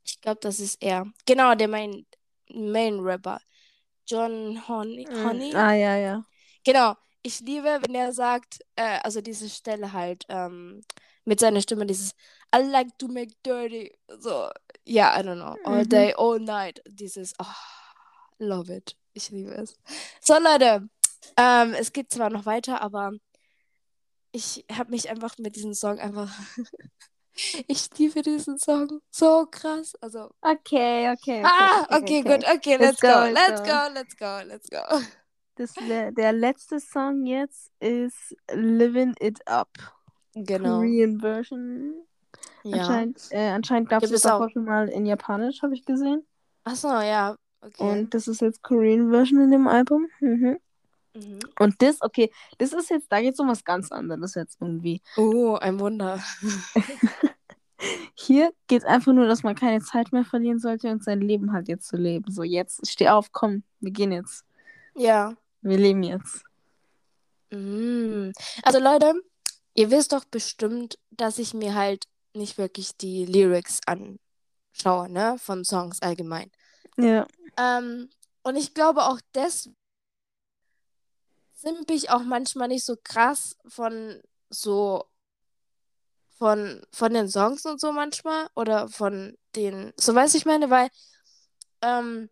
[0.04, 1.06] ich glaube, das ist er.
[1.26, 2.06] Genau, der Main,
[2.50, 3.40] Main Rapper.
[4.06, 5.06] John Honey.
[5.22, 5.54] Honey?
[5.54, 6.24] Ah, ja, ja.
[6.64, 6.94] Genau.
[7.22, 10.80] Ich liebe, wenn er sagt, äh, also diese Stelle halt, ähm,
[11.24, 12.14] mit seiner Stimme, dieses
[12.54, 13.96] I like to make dirty.
[14.18, 14.50] So,
[14.84, 15.56] ja, I don't know.
[15.64, 15.88] All Mhm.
[15.88, 16.82] day, all night.
[16.86, 17.46] Dieses, oh,
[18.38, 18.96] love it.
[19.12, 19.78] Ich liebe es.
[20.20, 20.88] So, Leute,
[21.36, 23.12] ähm, es geht zwar noch weiter, aber
[24.32, 26.30] ich habe mich einfach mit diesem Song einfach.
[27.66, 29.94] ich liebe diesen Song so krass.
[30.00, 31.40] Also, Okay, okay.
[31.40, 33.88] okay ah, okay, gut, okay, let's, go, go, let's go.
[33.92, 35.00] let's go, let's go.
[35.56, 39.68] Das, der, der letzte Song jetzt ist Living It Up.
[40.34, 40.78] Genau.
[40.78, 42.06] Korean Version.
[42.64, 42.78] Ja.
[42.78, 44.48] Anscheinend, äh, anscheinend gab es das auch.
[44.50, 46.26] schon mal in Japanisch, habe ich gesehen.
[46.64, 47.36] Achso, ja.
[47.60, 47.82] Okay.
[47.82, 50.08] Und das ist jetzt Korean Version in dem Album.
[50.20, 50.58] Mhm.
[51.14, 51.40] Mhm.
[51.58, 55.02] Und das, okay, das ist jetzt, da geht es um was ganz anderes jetzt irgendwie.
[55.16, 56.22] Oh, ein Wunder.
[58.14, 61.52] Hier geht es einfach nur, dass man keine Zeit mehr verlieren sollte und sein Leben
[61.52, 62.30] halt jetzt zu leben.
[62.30, 64.44] So, jetzt steh auf, komm, wir gehen jetzt.
[64.94, 65.34] Ja.
[65.62, 66.44] Wir leben jetzt.
[67.50, 68.30] Mm.
[68.62, 69.14] Also Leute,
[69.74, 75.36] ihr wisst doch bestimmt, dass ich mir halt nicht wirklich die Lyrics anschaue, ne?
[75.38, 76.50] Von Songs allgemein.
[76.96, 77.26] Ja.
[77.58, 78.08] Ähm,
[78.42, 79.70] und ich glaube auch das
[81.62, 84.20] simp ich auch manchmal nicht so krass von
[84.50, 85.06] so
[86.38, 90.88] von, von den Songs und so manchmal oder von den, so weiß ich meine, weil
[91.82, 92.28] ähm,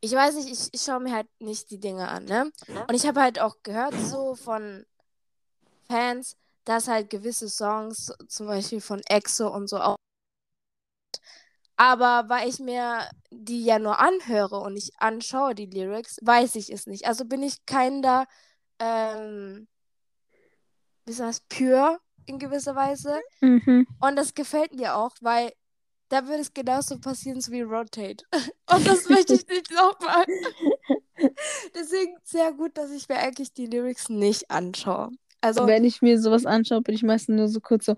[0.00, 2.50] ich weiß nicht, ich, ich schaue mir halt nicht die Dinge an, ne?
[2.88, 4.84] Und ich habe halt auch gehört so von
[5.86, 9.96] Fans, dass halt gewisse Songs, zum Beispiel von EXO und so auch
[11.76, 16.72] aber weil ich mir die ja nur anhöre und nicht anschaue, die Lyrics, weiß ich
[16.72, 17.06] es nicht.
[17.06, 18.26] Also bin ich kein da,
[18.78, 19.66] ähm,
[21.06, 23.20] wie sagt das, pure in gewisser Weise.
[23.40, 23.86] Mhm.
[24.00, 25.52] Und das gefällt mir auch, weil
[26.08, 28.24] da würde es genauso passieren so wie Rotate.
[28.70, 30.24] Und das möchte ich nicht nochmal.
[31.74, 35.10] Deswegen sehr gut, dass ich mir eigentlich die Lyrics nicht anschaue.
[35.40, 37.96] Also, Wenn ich mir sowas anschaue, bin ich meistens nur so kurz so,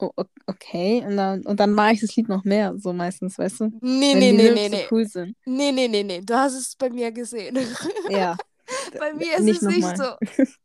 [0.00, 1.04] oh, okay.
[1.06, 3.64] Und dann, und dann mag ich das Lied noch mehr, so meistens, weißt du?
[3.80, 4.86] nee, Wenn nee, die nee, nee, so nee.
[4.90, 5.36] cool sind.
[5.44, 6.20] Nee, nee, nee, nee.
[6.20, 7.58] Du hast es bei mir gesehen.
[8.08, 8.36] Ja.
[9.00, 10.16] Bei mir ist Nicht es nicht nochmal.
[10.36, 10.44] so.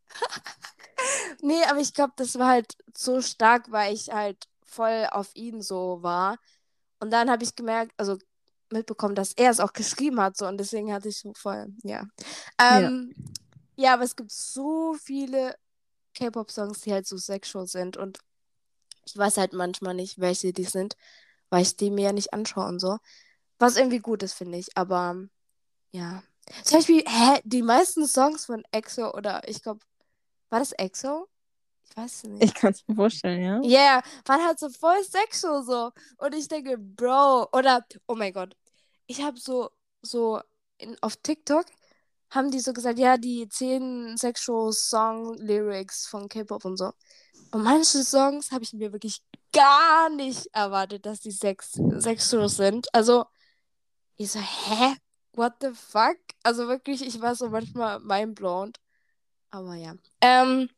[1.41, 5.61] nee, aber ich glaube, das war halt so stark, weil ich halt voll auf ihn
[5.61, 6.37] so war.
[6.99, 8.17] Und dann habe ich gemerkt, also
[8.71, 12.03] mitbekommen, dass er es auch geschrieben hat, so und deswegen hatte ich so voll, ja.
[12.59, 13.13] Ähm,
[13.75, 13.93] ja.
[13.93, 15.55] aber es gibt so viele
[16.15, 18.19] K-Pop-Songs, die halt so sexual sind und
[19.05, 20.95] ich weiß halt manchmal nicht, welche die sind,
[21.49, 22.97] weil ich die mir ja nicht anschaue und so.
[23.59, 25.15] Was irgendwie gut ist, finde ich, aber
[25.91, 26.23] ja.
[26.63, 29.79] Zum Beispiel, hä, die meisten Songs von EXO oder ich glaube,
[30.49, 31.27] war das EXO?
[31.89, 32.43] Ich weiß es nicht.
[32.43, 33.61] Ich kann es mir vorstellen, ja.
[33.61, 35.91] Ja, yeah, waren halt so voll sexual so.
[36.17, 38.55] Und ich denke, Bro, oder, oh mein Gott,
[39.07, 39.69] ich habe so,
[40.01, 40.41] so
[40.77, 41.65] in, auf TikTok
[42.29, 46.91] haben die so gesagt, ja, die 10 sexual Song Lyrics von K-Pop und so.
[47.55, 49.21] Und manche Songs habe ich mir wirklich
[49.53, 52.93] gar nicht erwartet, dass die sex sexual sind.
[52.93, 53.27] Also,
[54.17, 54.97] ich so, hä?
[55.31, 56.17] What the fuck?
[56.43, 58.73] Also wirklich, ich war so manchmal mindblown.
[59.51, 59.95] Aber ja.
[60.19, 60.69] Ähm,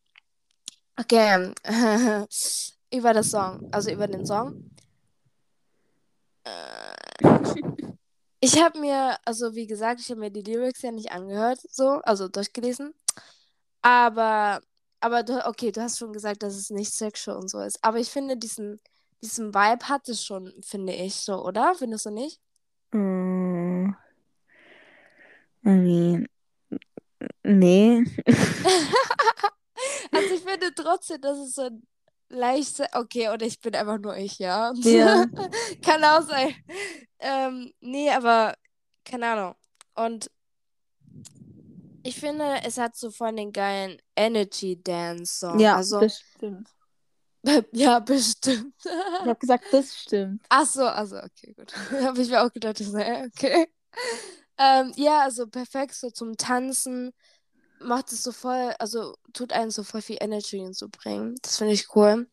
[0.99, 1.51] okay.
[2.93, 4.69] über das Song, also über den Song.
[6.43, 6.93] Äh,
[8.39, 12.01] ich habe mir, also wie gesagt, ich habe mir die Lyrics ja nicht angehört, so,
[12.03, 12.93] also durchgelesen.
[13.81, 14.61] Aber,
[14.99, 17.83] aber du, okay, du hast schon gesagt, dass es nicht sexual und so ist.
[17.83, 18.79] Aber ich finde, diesen,
[19.21, 21.75] diesen Vibe hat es schon, finde ich so, oder?
[21.75, 22.39] Findest du nicht?
[22.91, 23.91] Mm.
[25.65, 26.27] I mean,
[27.43, 28.03] nee.
[30.11, 31.69] Also ich finde trotzdem, dass es so
[32.29, 34.73] leicht, okay, oder ich bin einfach nur ich, ja.
[34.75, 35.25] Ja.
[35.83, 36.55] Kann auch sein.
[37.19, 38.55] Ähm, nee, aber
[39.05, 39.55] keine Ahnung.
[39.95, 40.29] Und
[42.07, 45.59] ich finde, es hat so voll den geilen Energy Dance Song.
[45.59, 46.69] Ja, also das stimmt.
[47.73, 48.73] ja, bestimmt.
[48.85, 50.41] Ich habe gesagt, das stimmt.
[50.47, 51.73] Ach so, also okay, gut.
[52.01, 53.67] Habe ich mir auch gedacht, okay.
[54.57, 57.13] Ähm, ja, also perfekt so zum Tanzen.
[57.79, 61.35] Macht es so voll, also tut einen so voll viel Energy hinzubringen.
[61.41, 62.27] Das finde ich cool.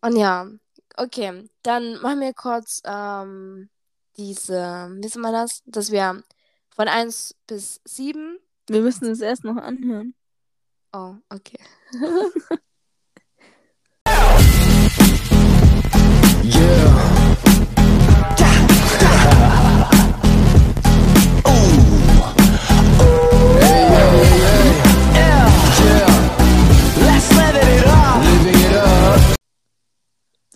[0.00, 0.48] Und ja,
[0.96, 3.70] okay, dann machen wir kurz ähm,
[4.16, 5.62] diese, wie sagt man das?
[5.64, 6.22] Dass wir
[6.74, 8.38] von 1 bis 7.
[8.70, 10.14] Wir müssen es erst noch anhören.
[10.92, 11.58] Oh, okay.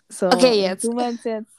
[0.09, 0.85] So, Okay, jetzt.
[0.85, 1.51] Du meinst jetzt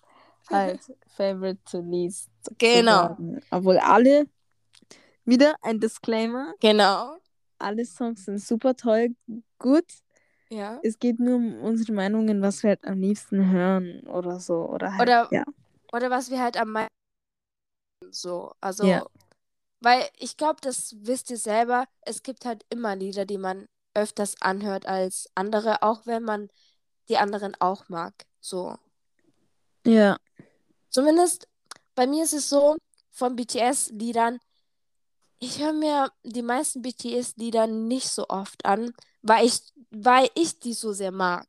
[0.49, 0.79] halt
[1.17, 2.29] Favorite to Least.
[2.57, 3.17] Genau.
[3.51, 4.27] Obwohl alle,
[5.25, 7.17] wieder ein Disclaimer, Genau.
[7.59, 9.15] alle Songs sind super toll,
[9.59, 9.85] gut.
[10.49, 10.79] Ja.
[10.83, 14.65] Es geht nur um unsere Meinungen, was wir halt am liebsten hören oder so.
[14.69, 15.43] Oder halt, Oder- ja.
[15.91, 16.89] Oder was wir halt am meisten
[18.11, 18.51] so.
[18.61, 19.05] Also, Ja.
[19.81, 24.39] weil ich glaube, das wisst ihr selber, es gibt halt immer Lieder, die man öfters
[24.41, 26.49] anhört als andere, auch wenn man
[27.09, 28.13] die anderen auch mag.
[28.41, 28.77] So.
[29.85, 30.17] Ja.
[30.89, 31.47] Zumindest
[31.95, 32.75] bei mir ist es so,
[33.11, 34.39] von BTS-Liedern,
[35.45, 40.73] ich höre mir die meisten BTS-Lieder nicht so oft an, weil ich, weil ich die
[40.73, 41.47] so sehr mag.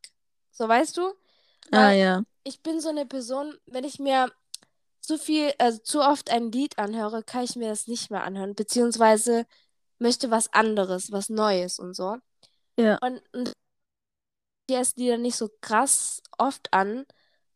[0.51, 1.09] So, weißt du?
[1.71, 2.23] Ah Weil- ja.
[2.45, 4.31] ich bin so eine Person, wenn ich mir
[5.01, 8.55] zu viel, also zu oft ein Lied anhöre, kann ich mir das nicht mehr anhören,
[8.55, 9.47] beziehungsweise
[9.99, 12.19] möchte was anderes, was Neues und so.
[12.79, 12.99] Ja.
[12.99, 13.53] Und, und
[14.69, 17.07] ich höre die dann nicht so krass oft an,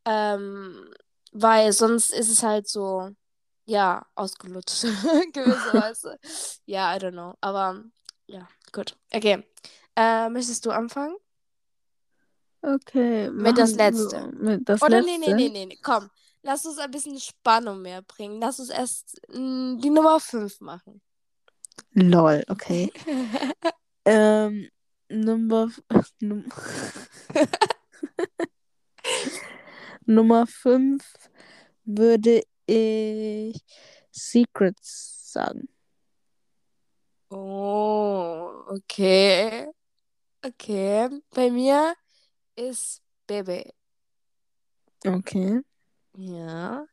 [0.07, 0.93] ähm,
[1.33, 3.11] weil sonst ist es halt so,
[3.71, 4.83] ja, ausgelutscht,
[5.33, 6.19] gewisserweise.
[6.67, 7.85] Ja, I don't know, aber
[8.27, 8.97] ja, gut.
[9.13, 9.45] Okay,
[9.97, 11.17] äh, möchtest du anfangen?
[12.63, 13.31] Okay.
[13.31, 14.27] Mit das Letzte.
[14.33, 15.19] Mit das Oder letzte.
[15.21, 16.11] nee, nee, nee, nee, nee, komm.
[16.43, 18.41] Lass uns ein bisschen Spannung mehr bringen.
[18.41, 21.01] Lass uns erst mh, die Nummer 5 machen.
[21.93, 22.93] Lol, okay.
[24.05, 24.69] ähm,
[25.09, 25.71] Nummer.
[26.21, 26.45] Num
[30.07, 31.05] Nummer 5
[31.85, 33.63] würde ich
[34.11, 35.69] Secrets sagen.
[37.31, 39.69] Oh, okay.
[40.45, 41.09] Okay.
[41.35, 41.95] Bei mir
[42.57, 43.73] ist Baby.
[45.07, 45.61] Okay.
[46.17, 46.87] Ja.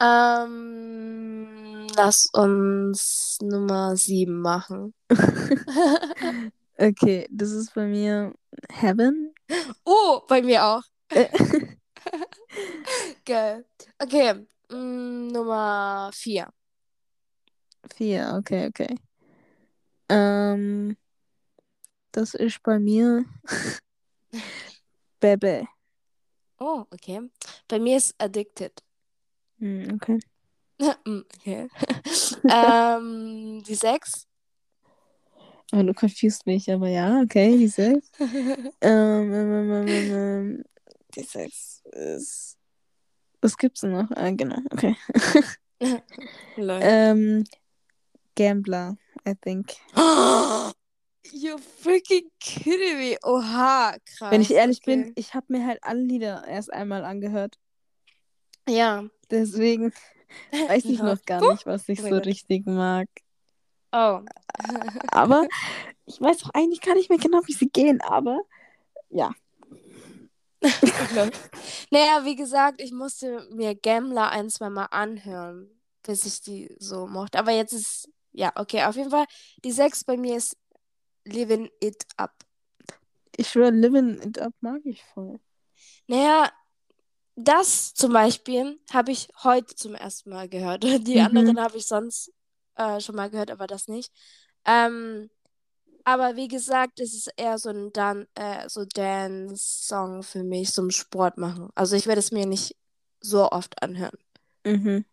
[0.00, 4.94] Ähm, lass uns Nummer 7 machen.
[6.78, 8.34] Okay, das ist bei mir
[8.70, 9.32] Heaven.
[9.84, 10.82] oh, bei mir auch.
[11.08, 11.28] Äh,
[13.24, 13.64] Geil.
[13.98, 14.46] Okay.
[14.70, 16.48] Mm, Nummer 4.
[17.94, 18.96] Vier, okay, okay.
[20.08, 20.96] Ähm,
[22.12, 23.24] das ist bei mir
[25.20, 25.66] Bebe.
[26.58, 27.20] Oh, okay.
[27.68, 28.72] Bei mir ist Addicted.
[29.58, 30.18] Hm, okay.
[30.78, 31.68] Mm, Okay.
[32.50, 34.26] ähm, die 6.
[35.72, 38.10] Aber du confused mich, aber ja, okay, die sechs.
[38.20, 40.64] ähm, ähm, ähm, ähm, ähm,
[41.14, 42.55] die sechs ist.
[43.46, 44.10] Was gibt's denn noch?
[44.16, 44.96] Ah, genau, okay.
[46.58, 47.44] Ähm,
[48.34, 49.74] Gambler, I think.
[51.32, 53.16] You freaking kidding me.
[53.22, 54.32] Oha, krass.
[54.32, 54.96] Wenn ich ehrlich okay.
[54.96, 57.56] bin, ich habe mir halt alle Lieder erst einmal angehört.
[58.68, 59.04] Ja.
[59.30, 59.92] Deswegen
[60.50, 63.06] weiß ich noch gar nicht, was ich Oh so richtig mag.
[63.92, 64.22] Oh.
[65.12, 65.46] Aber
[66.06, 68.40] ich weiß auch eigentlich gar nicht mehr genau, wie sie gehen, aber
[69.08, 69.30] ja.
[71.90, 75.70] Naja, wie gesagt, ich musste mir Gambler ein, zwei Mal anhören,
[76.02, 77.38] bis ich die so mochte.
[77.38, 79.26] Aber jetzt ist, ja, okay, auf jeden Fall.
[79.64, 80.56] Die 6 bei mir ist
[81.24, 82.32] Living It Up.
[83.36, 85.38] Ich schwöre, Living It Up mag ich voll.
[86.06, 86.50] Naja,
[87.36, 90.84] das zum Beispiel habe ich heute zum ersten Mal gehört.
[91.06, 91.26] Die Mhm.
[91.26, 92.32] anderen habe ich sonst
[92.76, 94.12] äh, schon mal gehört, aber das nicht.
[94.64, 95.30] Ähm,
[96.06, 100.92] aber wie gesagt, es ist eher so ein Dan äh, so Dance-Song für mich zum
[100.92, 101.70] Sport machen.
[101.74, 102.76] Also ich werde es mir nicht
[103.20, 104.16] so oft anhören.
[104.64, 105.04] Mhm.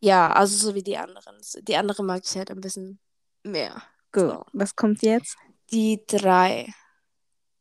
[0.00, 1.36] Ja, also so wie die anderen.
[1.68, 2.98] Die andere mag ich halt ein bisschen
[3.42, 3.82] mehr.
[4.10, 4.30] Gut.
[4.30, 4.46] So.
[4.54, 5.36] Was kommt jetzt?
[5.70, 6.72] Die drei.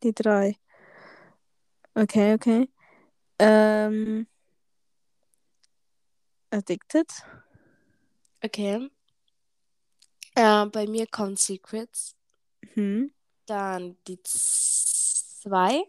[0.01, 0.55] Die drei.
[1.93, 2.69] Okay, okay.
[3.37, 4.27] Ähm.
[6.51, 7.11] Addicted.
[8.41, 8.89] Okay.
[10.35, 12.15] Äh, bei mir kommt Secrets.
[12.75, 13.11] Mhm.
[13.45, 15.83] Dann die zwei.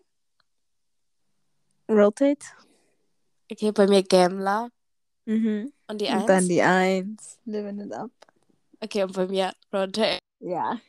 [1.89, 2.47] Rotate.
[3.51, 4.71] Okay, bei mir Gambler.
[5.27, 5.73] Mhm.
[5.87, 6.27] Und die Und eins.
[6.27, 7.39] dann die eins.
[7.45, 8.11] Living It Up.
[8.81, 10.19] Okay, und bei mir Rotate.
[10.41, 10.81] Ja.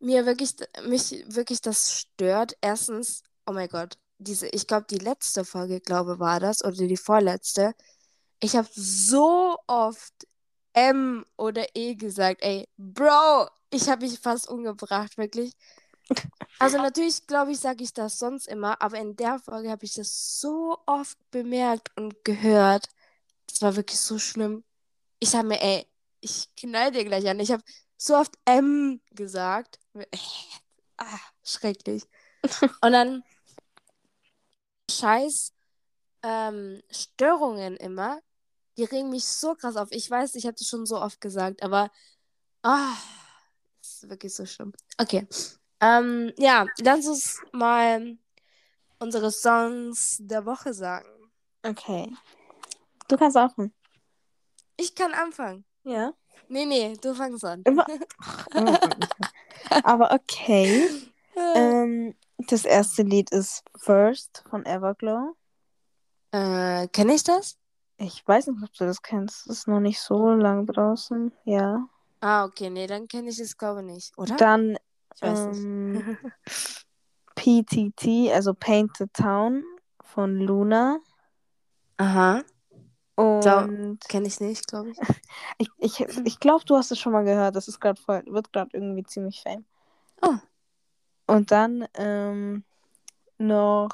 [0.00, 0.54] mir wirklich
[0.84, 2.56] mich wirklich das stört.
[2.60, 6.96] Erstens, oh mein Gott, diese, ich glaube, die letzte Folge, glaube war das, oder die
[6.96, 7.74] vorletzte.
[8.40, 10.12] Ich habe so oft
[10.74, 12.42] M oder E gesagt.
[12.42, 15.52] Ey, Bro, ich habe mich fast umgebracht, wirklich.
[16.58, 19.94] Also natürlich, glaube ich, sage ich das sonst immer, aber in der Folge habe ich
[19.94, 22.88] das so oft bemerkt und gehört.
[23.46, 24.64] Das war wirklich so schlimm.
[25.20, 25.86] Ich habe mir, ey,
[26.20, 27.40] ich knall dir gleich an.
[27.40, 27.62] Ich habe
[27.96, 29.78] so oft M gesagt.
[31.00, 32.02] Ah, schrecklich.
[32.82, 33.22] Und dann
[34.90, 35.52] scheiß
[36.24, 38.20] ähm, Störungen immer.
[38.76, 39.92] Die regen mich so krass auf.
[39.92, 41.90] Ich weiß, ich habe das schon so oft gesagt, aber
[42.62, 42.96] ah,
[43.80, 44.72] ist wirklich so schlimm.
[44.98, 45.26] Okay.
[45.80, 48.16] Ähm, ja, lass uns mal
[48.98, 51.08] unsere Songs der Woche sagen.
[51.62, 52.12] Okay.
[53.08, 53.72] Du kannst anfangen.
[54.76, 55.64] Ich kann anfangen.
[55.84, 56.12] Ja.
[56.48, 57.62] Nee, nee, du fangst an.
[57.64, 57.86] Immer.
[59.82, 60.88] Aber okay.
[61.54, 65.36] Ähm, das erste Lied ist First von Everglow.
[66.32, 67.58] Äh, kenne ich das?
[67.98, 69.48] Ich weiß nicht, ob du das kennst.
[69.48, 71.32] Das ist noch nicht so lang draußen.
[71.44, 71.88] Ja.
[72.20, 74.36] Ah, okay, nee, dann kenne ich es, glaube ich nicht, oder?
[74.36, 74.78] Dann
[75.18, 75.66] ich weiß nicht.
[75.66, 76.18] ähm,
[77.36, 79.64] PTT, also Paint the Town
[80.02, 81.00] von Luna.
[81.98, 82.42] Aha,
[83.16, 84.90] Und kenne ich nicht, glaube
[85.58, 85.70] ich.
[85.78, 87.56] ich, ich, ich glaube, du hast es schon mal gehört.
[87.56, 89.64] Das ist gerade voll, wird gerade irgendwie ziemlich fame.
[90.22, 90.36] Oh.
[91.26, 92.64] Und dann ähm,
[93.38, 93.90] noch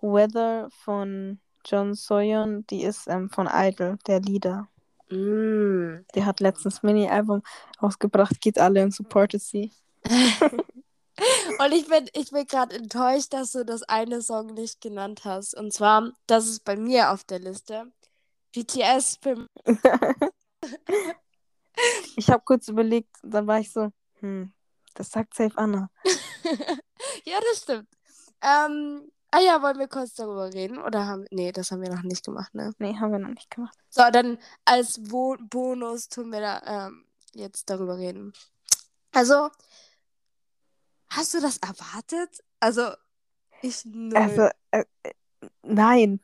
[0.00, 2.66] Weather von John Soyon.
[2.68, 4.68] Die ist ähm, von Idol, der Leader.
[5.10, 6.04] Mm.
[6.14, 7.42] Der hat letztens Mini-Album
[7.82, 8.40] rausgebracht.
[8.40, 9.72] Geht alle und supportet sie.
[11.58, 15.54] Und ich bin, ich bin gerade enttäuscht, dass du das eine Song nicht genannt hast.
[15.54, 17.92] Und zwar, das ist bei mir auf der Liste.
[18.52, 19.18] BTS
[22.16, 23.90] Ich habe kurz überlegt, dann war ich so,
[24.20, 24.52] hm,
[24.94, 25.90] das sagt safe Anna.
[27.24, 27.88] Ja, das stimmt.
[28.42, 30.78] Ähm, ah ja, wollen wir kurz darüber reden?
[30.78, 32.74] Oder haben Nee, das haben wir noch nicht gemacht, ne?
[32.78, 33.76] Nee, haben wir noch nicht gemacht.
[33.88, 38.32] So, dann als Bo Bonus tun wir da ähm, jetzt darüber reden.
[39.12, 39.48] Also,
[41.10, 42.42] hast du das erwartet?
[42.60, 42.88] Also,
[43.62, 44.16] ich null.
[44.16, 45.12] Also, äh, äh,
[45.62, 46.20] nein.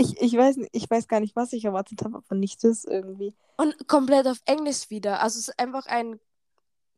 [0.00, 3.34] Ich, ich, weiß ich weiß gar nicht, was ich erwartet habe, aber nicht das irgendwie.
[3.56, 5.20] Und komplett auf Englisch wieder.
[5.20, 6.20] Also, es ist einfach ein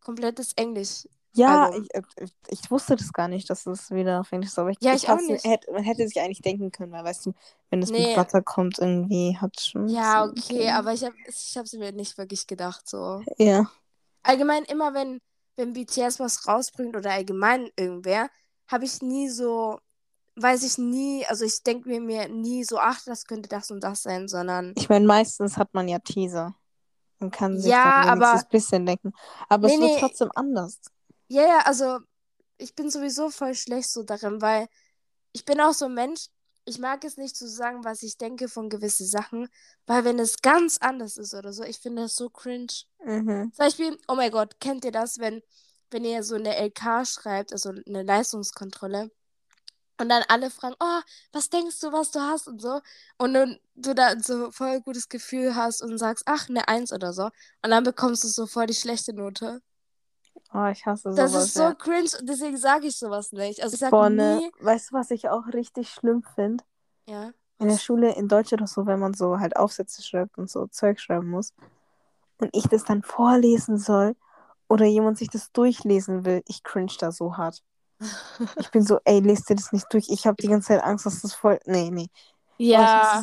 [0.01, 1.09] komplettes Englisch.
[1.32, 1.82] Ja, Album.
[1.84, 2.03] ich, äh,
[2.49, 4.59] ich wusste das gar nicht, dass es wieder auf Englisch ist.
[4.59, 5.45] Aber ich, Ja, ich auch nicht.
[5.45, 7.32] Hätte, man hätte sich eigentlich denken können, weil, weißt du,
[7.70, 8.09] wenn es Nee.
[8.09, 9.88] mit Butter kommt, irgendwie hat schon.
[9.88, 13.22] Ja, so- okay, aber ich habe ich mir nicht wirklich gedacht, so.
[13.38, 13.70] Ja.
[14.24, 15.20] Allgemein immer, wenn,
[15.61, 18.29] wenn BTS was rausbringt oder allgemein irgendwer,
[18.67, 19.79] habe ich nie so,
[20.37, 23.81] weiß ich nie, also ich denke mir, mir nie so, ach, das könnte das und
[23.85, 26.55] das sein, sondern Ich meine, meistens hat man ja Teaser.
[27.19, 29.13] Man kann sich Ja, aber- ein bisschen denken.
[29.51, 30.01] Aber Nee, es wird nee.
[30.01, 30.81] trotzdem anders.
[31.29, 31.99] Ja, ja, also
[32.57, 34.67] ich bin sowieso voll schlecht so darin, weil
[35.33, 36.27] ich bin auch so ein Mensch,
[36.65, 39.49] ich mag es nicht zu sagen, was ich denke von gewissen Sachen,
[39.87, 42.73] weil wenn es ganz anders ist oder so, ich finde das so cringe.
[43.05, 43.53] Mhm.
[43.53, 45.43] Zum Beispiel, oh mein Gott, kennt ihr das, wenn,
[45.91, 49.11] wenn ihr so eine LK schreibt, also eine Leistungskontrolle,
[50.01, 51.01] und dann alle fragen, oh,
[51.33, 52.81] was denkst du, was du hast und so,
[53.19, 57.13] und dann du da so voll gutes Gefühl hast und sagst, ach, eine Eins oder
[57.13, 57.25] so,
[57.63, 59.61] und dann bekommst du so voll die schlechte Note.
[60.53, 61.46] Oh, ich hasse Das sowas.
[61.46, 61.74] ist so ja.
[61.74, 63.62] cringe und deswegen sage ich sowas nicht.
[63.62, 66.64] Also ich sag Boah, ne, nie, weißt du, was ich auch richtig schlimm finde?
[67.07, 67.78] ja, In der?
[67.78, 71.28] Schule in Deutsch oder so, wenn man so halt Aufsätze schreibt und so Zeug schreiben
[71.30, 71.53] muss
[72.38, 74.16] und ich das dann vorlesen soll
[74.68, 77.62] oder jemand sich das durchlesen will, ich cringe da so hart.
[78.59, 80.09] Ich bin so, ey, lest dir das nicht durch.
[80.09, 81.59] Ich habe die ganze Zeit Angst, dass das voll.
[81.66, 82.09] Nee, nee.
[82.57, 83.22] Oh, Ja,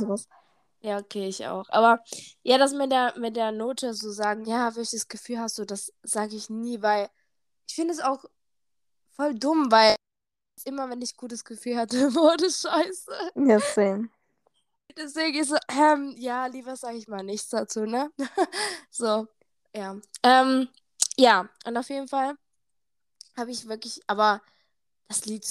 [0.82, 1.65] ja, okay, ich auch.
[1.69, 1.99] Aber
[2.43, 5.93] ja, das mit der, mit der Note so sagen, ja, welches Gefühl hast du, das
[6.03, 7.09] sage ich nie, weil
[7.68, 8.24] ich finde es auch
[9.11, 9.95] voll dumm, weil
[10.65, 13.32] immer, wenn ich gutes Gefühl hatte, wurde scheiße.
[13.36, 14.09] Ja, same.
[14.95, 18.11] Deswegen ist so, ähm, ja, lieber sage ich mal nichts dazu, ne?
[18.89, 19.28] So,
[19.76, 19.95] ja.
[20.24, 20.70] Ähm,
[21.18, 22.36] ja, und auf jeden Fall
[23.36, 24.41] habe ich wirklich, aber
[25.07, 25.45] das Lied,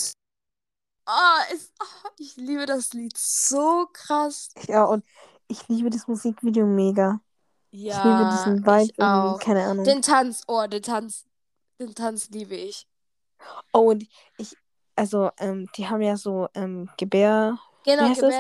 [1.07, 4.49] oh, ist, oh, ich liebe das Lied so krass.
[4.67, 5.05] Ja, und
[5.47, 7.21] ich liebe das Musikvideo mega.
[7.71, 9.85] ich liebe Ja, diesen Vibe irgendwie, keine Ahnung.
[9.85, 11.25] Den Tanz, oh, den Tanz,
[11.79, 12.87] den Tanz liebe ich.
[13.73, 14.07] Oh, und
[14.39, 14.57] ich,
[14.95, 18.31] also, ähm, die haben ja so ähm, Gebär, Genau, heißt das?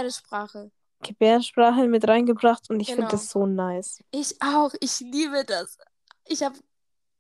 [1.03, 1.89] Gebärdensprache.
[1.89, 3.11] Mit reingebracht und ich finde Genau.
[3.11, 4.01] das so nice.
[4.11, 5.79] Ich auch, ich liebe das.
[6.25, 6.59] Ich habe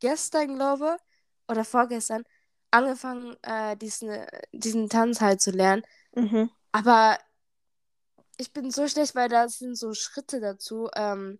[0.00, 0.96] gestern, glaube
[1.48, 2.24] oder vorgestern,
[2.70, 5.84] angefangen, äh, diesen, diesen Tanz halt zu lernen.
[6.14, 6.50] Mhm.
[6.72, 7.18] Aber
[8.38, 11.38] ich bin so schlecht, weil da sind so Schritte dazu, ähm,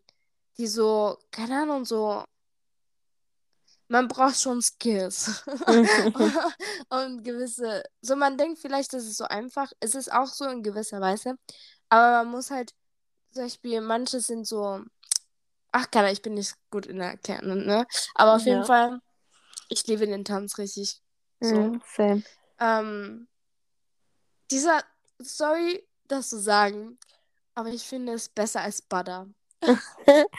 [0.58, 2.24] die so, keine Ahnung, so.
[3.88, 5.44] Man braucht schon Skills.
[6.88, 7.84] Und gewisse.
[8.00, 9.70] So, man denkt vielleicht, das ist so einfach.
[9.80, 11.36] Es ist auch so in gewisser Weise.
[11.88, 12.72] Aber man muss halt,
[13.32, 14.80] zum Beispiel, manche sind so.
[15.72, 17.86] Ach, keine, ich bin nicht gut in der Erklärung, ne?
[18.14, 18.64] Aber auf jeden Ja.
[18.64, 19.00] Fall,
[19.68, 21.00] ich liebe den Tanz richtig.
[21.40, 21.78] So.
[21.94, 22.22] Same.
[22.58, 23.28] Ähm,
[24.50, 24.82] dieser,
[25.18, 26.98] sorry, das zu sagen,
[27.54, 29.28] aber ich finde es besser als Butter.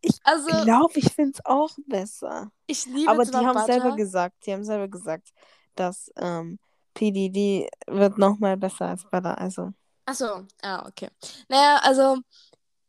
[0.00, 2.50] Ich Also, glaube, ich finde es auch besser.
[2.66, 3.60] ich liebe Aber die haben Butter.
[3.60, 5.30] selber gesagt, die haben selber gesagt,
[5.76, 6.58] dass ähm,
[6.94, 9.38] PDD wird nochmal besser als Butter.
[9.38, 9.72] Also,
[10.06, 11.08] Ach so, ah, okay.
[11.48, 12.18] Naja, also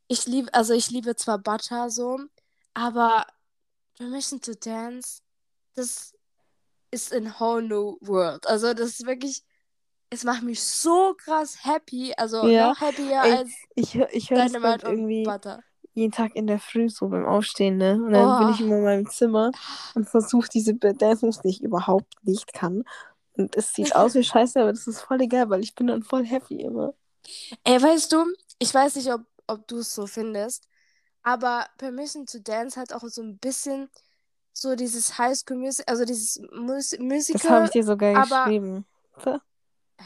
[0.07, 2.19] ich liebe, also ich liebe zwar Butter so,
[2.73, 3.25] aber
[3.97, 5.21] Permission to Dance,
[5.75, 6.15] das
[6.91, 8.47] ist in whole new world.
[8.47, 9.43] Also das ist wirklich,
[10.13, 14.37] es macht mich so krass happy, also Ja, noch happier ey, als ich, ich höre
[14.43, 15.61] das grad und irgendwie Butter.
[15.93, 17.95] jeden Tag in der Früh so beim Aufstehen, ne?
[17.95, 18.65] Und dann bin ich Oh.
[18.65, 19.51] immer in meinem Zimmer
[19.95, 22.83] und versuche diese Dance-Moves, die ich überhaupt nicht kann.
[23.35, 26.03] Und es sieht aus wie Scheiße, aber das ist voll egal, weil ich bin dann
[26.03, 26.93] voll happy immer.
[27.63, 28.25] Ey, weißt du,
[28.59, 30.67] ich weiß nicht, ob, ob du es so findest,
[31.23, 33.89] aber Permission to Dance hat auch so ein bisschen
[34.51, 37.49] so dieses High School Music, also dieses Mus Das Musical.
[37.49, 38.85] habe ich dir sogar aber- geschrieben.
[39.23, 39.39] So,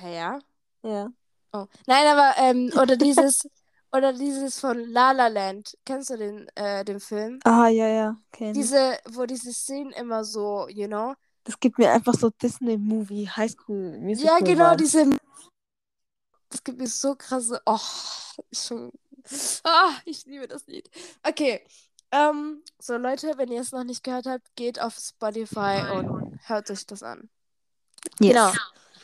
[0.06, 0.40] ja.
[0.84, 1.10] Ja.
[1.54, 1.66] Oh.
[1.86, 3.48] Nein, aber, ähm, oder dieses,
[3.92, 5.78] oder dieses von La La Land.
[5.86, 7.40] Kennst du den, äh, den Film?
[7.44, 8.16] Ah, ja, ja.
[8.32, 8.54] kenn.
[8.54, 11.14] Diese, wo diese Szenen immer so, you know?
[11.44, 14.40] Das gibt mir einfach so Disney-Movie, Highschool Musical.
[14.40, 14.92] Ja, genau, Vibes.
[14.92, 15.18] diese.
[16.50, 17.62] Das gibt mir so krasse.
[17.66, 17.80] Oh,
[18.50, 18.92] ich schon.
[19.64, 20.90] Ah, ich liebe das Lied.
[21.24, 21.66] Okay.
[22.12, 26.72] Ähm, so Leute, wenn ihr es noch nicht gehört habt, geht auf Spotify und hört
[26.72, 27.30] euch das an.
[28.20, 28.34] Yes.
[28.34, 28.52] Genau.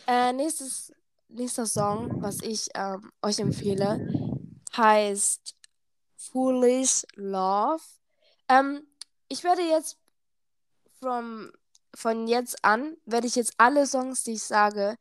[0.08, 0.92] Äh, nächstes,
[1.30, 4.08] nächster Song, was ich ähm, euch empfehle,
[4.76, 5.56] heißt
[6.18, 7.84] Foolish Love.
[8.50, 8.86] Ähm,
[9.30, 9.98] ich werde jetzt
[11.00, 11.52] from,
[11.96, 14.98] von jetzt an, werde ich jetzt alle Songs, die ich sage,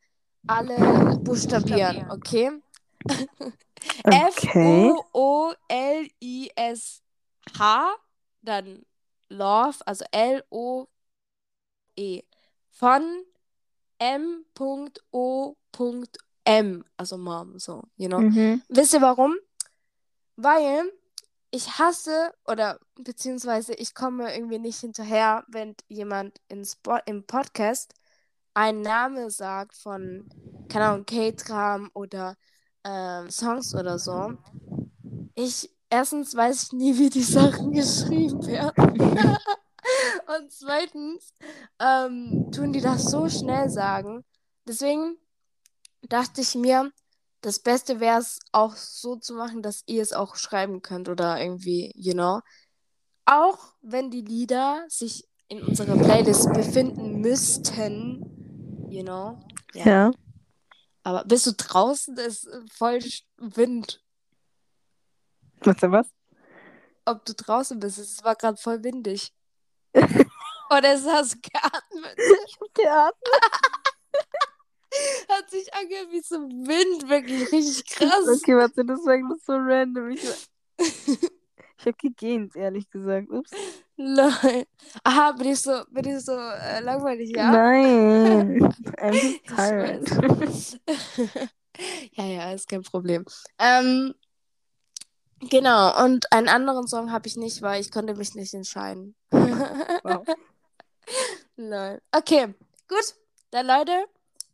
[0.47, 2.51] alle buchstabieren, okay?
[4.05, 4.87] Okay.
[4.87, 5.55] F-O-O-L-I-S-H,
[8.41, 8.85] dann
[9.29, 10.91] Love, also L-O-E.
[12.71, 13.25] Von
[13.99, 15.55] M.O.M,
[16.97, 18.19] also Mom, so, you know.
[18.19, 18.61] Mhm.
[18.69, 19.35] Wisst ihr warum?
[20.35, 20.91] Weil
[21.51, 27.93] ich hasse oder beziehungsweise ich komme irgendwie nicht hinterher, wenn jemand in Spo im Podcast
[28.55, 30.27] einen Namen sagt von,
[30.67, 32.35] keine Ahnung, K-Tram oder
[32.83, 34.33] ähm, Songs oder so.
[35.35, 39.37] Ich, erstens weiß ich nie, wie die Sachen geschrieben werden.
[40.27, 41.33] Und zweitens
[41.79, 44.23] ähm, tun die das so schnell sagen.
[44.67, 45.17] Deswegen
[46.01, 46.91] dachte ich mir,
[47.41, 51.41] das Beste wäre es auch so zu machen, dass ihr es auch schreiben könnt oder
[51.41, 52.39] irgendwie, you know.
[53.25, 59.39] Auch wenn die Lieder sich in unserer Playlist befinden müssten, you know.
[59.73, 60.11] Ja.
[61.03, 62.17] Aber bist du draußen?
[62.17, 62.99] Es ist voll
[63.37, 64.01] Wind.
[65.59, 66.07] Was denn was?
[67.05, 69.33] Ob du draußen bist, es war gerade voll windig.
[69.93, 72.17] Oder hast du geatmet.
[72.73, 73.13] Theater.
[75.29, 78.27] Hat sich angehört wie so Wind, wirklich richtig krass.
[78.27, 80.09] Okay, warte, das war das so random.
[80.11, 80.23] Ich,
[80.77, 83.29] ich habe gegähnt, ehrlich gesagt.
[83.29, 83.51] Ups.
[83.97, 84.65] Lol.
[85.03, 87.51] Aha, bin ich so, bin ich so äh, langweilig, ja?
[87.51, 88.61] Nein.
[88.97, 90.09] I'm Ich tired.
[92.13, 93.25] ja, ja, ist kein Problem.
[93.59, 94.13] Ähm,
[95.49, 99.15] genau, und einen anderen Song habe ich nicht, weil ich konnte mich nicht entscheiden.
[99.31, 100.25] Wow.
[101.55, 102.01] Lol.
[102.11, 102.53] Okay,
[102.87, 103.15] gut.
[103.51, 104.05] Dann Leute,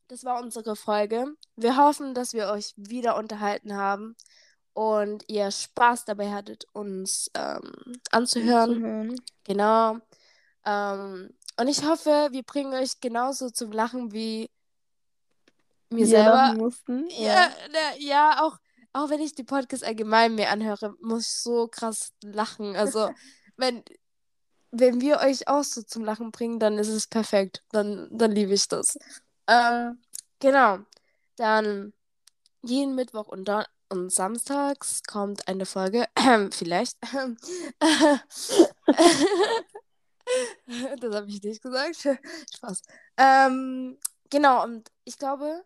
[0.10, 1.26] das war unsere Folge.
[1.56, 4.16] Wir hoffen, dass wir euch wieder unterhalten haben
[4.74, 8.74] und ihr Spaß dabei hattet, uns ähm, anzuhören.
[8.76, 9.22] Zuhören.
[9.46, 9.98] Genau.
[10.66, 14.50] Ähm, und ich hoffe, wir bringen euch genauso zum Lachen wie
[15.90, 16.54] mir Wir selber.
[16.58, 17.08] mussten.
[17.10, 18.58] Ja, ne, ja, auch,
[19.00, 22.76] auch wenn ich die Podcasts allgemein mir anhöre, muss ich so krass lachen.
[22.76, 23.10] Also,
[23.58, 23.84] wenn,
[24.72, 27.64] wenn wir euch auch so zum Lachen bringen, dann ist es perfekt.
[27.72, 28.98] Dann, dann liebe ich das.
[29.48, 30.00] Ähm,
[30.40, 30.80] genau.
[31.38, 31.94] Dann
[32.62, 36.08] jeden Mittwoch und, Don und samstags kommt eine Folge.
[36.52, 36.98] Vielleicht.
[41.00, 41.96] das habe ich nicht gesagt.
[42.56, 42.82] Spaß.
[43.18, 43.98] Ähm,
[44.30, 45.64] genau, und ich glaube,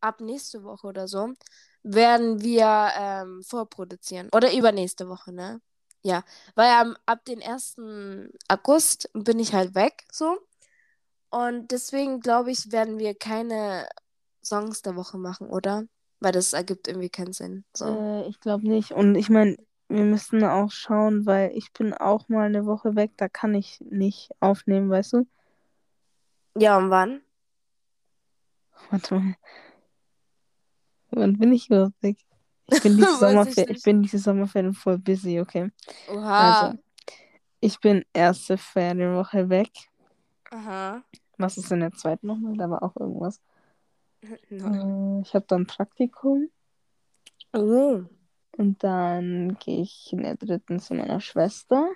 [0.00, 1.34] ab nächste Woche oder so
[1.82, 4.28] werden wir ähm, vorproduzieren.
[4.32, 5.60] Oder übernächste Woche, ne?
[6.02, 6.24] Ja,
[6.54, 8.30] weil am, ab den 1.
[8.48, 10.38] August bin ich halt weg, so.
[11.30, 13.88] Und deswegen glaube ich, werden wir keine
[14.42, 15.84] Songs der Woche machen, oder?
[16.18, 17.64] Weil das ergibt irgendwie keinen Sinn.
[17.74, 17.86] So.
[17.86, 18.92] Äh, ich glaube nicht.
[18.92, 19.56] Und ich meine,
[19.88, 23.80] wir müssen auch schauen, weil ich bin auch mal eine Woche weg, da kann ich
[23.80, 25.26] nicht aufnehmen, weißt du?
[26.56, 27.22] Ja, und wann?
[28.90, 29.34] Warte mal.
[31.10, 32.18] Wann bin ich überhaupt weg?
[32.72, 35.70] Ich bin diese Sommerferien, ich bin diese Sommerferien voll busy, okay?
[36.12, 36.62] Oha.
[36.68, 36.78] Also,
[37.60, 39.70] ich bin erste Ferienwoche weg.
[40.50, 41.02] Aha.
[41.38, 42.56] Was ist in der zweiten nochmal?
[42.56, 43.40] Da war auch irgendwas.
[44.50, 45.18] Nein.
[45.18, 46.48] Äh, ich habe dann Praktikum
[47.52, 48.02] Oh.
[48.56, 51.88] und dann gehe ich in der dritten zu meiner Schwester.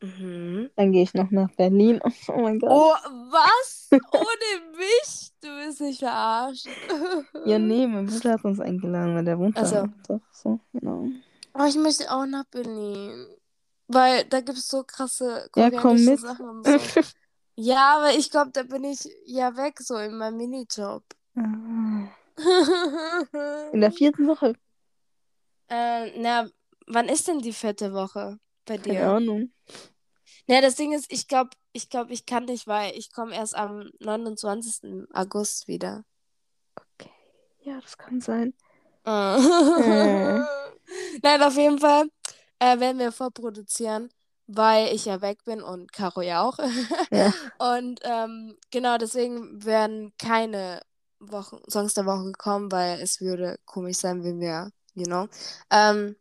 [0.00, 0.70] Mhm.
[0.76, 2.00] Dann gehe ich noch nach Berlin.
[2.28, 2.70] Oh mein Gott.
[2.70, 2.94] Oh,
[3.30, 3.88] was?
[4.12, 5.30] Ohne mich?
[5.40, 6.66] Du bist nicht verarscht.
[7.44, 9.74] Ja, nee, mein Bruder hat uns eingeladen, weil der wohnt Ach so.
[9.74, 9.88] da.
[10.08, 11.08] Doch, so, genau.
[11.54, 13.26] Oh, ich möchte auch nach Berlin.
[13.88, 16.20] Weil da gibt es so krasse Ja, komm mit.
[16.20, 16.78] Sachen so.
[17.58, 21.02] Ja, aber ich glaube, da bin ich ja weg, so in meinem Minijob.
[21.36, 22.06] Ah.
[23.72, 24.52] In der vierten Woche?
[25.68, 26.48] äh, na,
[26.86, 29.08] wann ist denn die vierte Woche bei Keine dir?
[29.08, 29.52] Ahnung.
[30.46, 33.54] Na, das Ding ist, ich glaube, ich glaube, ich kann nicht, weil ich komme erst
[33.56, 35.08] am 29.
[35.12, 36.04] August wieder.
[36.76, 37.10] Okay.
[37.62, 38.54] Ja, das kann sein.
[39.04, 39.10] Äh.
[41.22, 42.08] Nein, auf jeden Fall
[42.60, 44.08] äh, werden wir vorproduzieren,
[44.46, 46.58] weil ich ja weg bin und Caro ja auch.
[47.10, 47.32] Ja.
[47.58, 50.80] Und ähm, genau deswegen werden keine
[51.18, 55.28] Wochen, Songs der Woche kommen, weil es würde komisch sein, wenn wir, you know.
[55.70, 56.16] Ähm,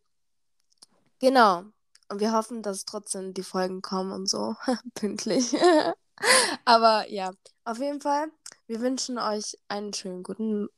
[1.19, 1.65] genau.
[2.09, 4.55] Und wir hoffen, dass trotzdem die Folgen kommen und so.
[4.95, 5.55] Pünktlich.
[6.65, 7.31] Aber ja,
[7.63, 8.27] auf jeden Fall,
[8.67, 10.69] wir wünschen euch einen schönen guten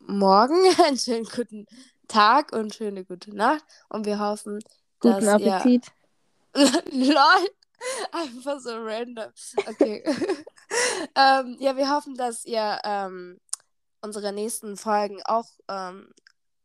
[0.00, 1.66] Morgen, einen schönen guten
[2.08, 3.64] Tag und schöne gute Nacht.
[3.88, 4.60] Und wir hoffen,
[5.00, 5.86] Guten dass ihr Appetit.
[6.54, 7.48] Lol.
[8.12, 9.30] Einfach so random.
[9.66, 10.04] Okay.
[11.14, 13.40] ähm, ja, wir hoffen, dass ihr ähm,
[14.02, 16.12] unsere nächsten Folgen auch ähm,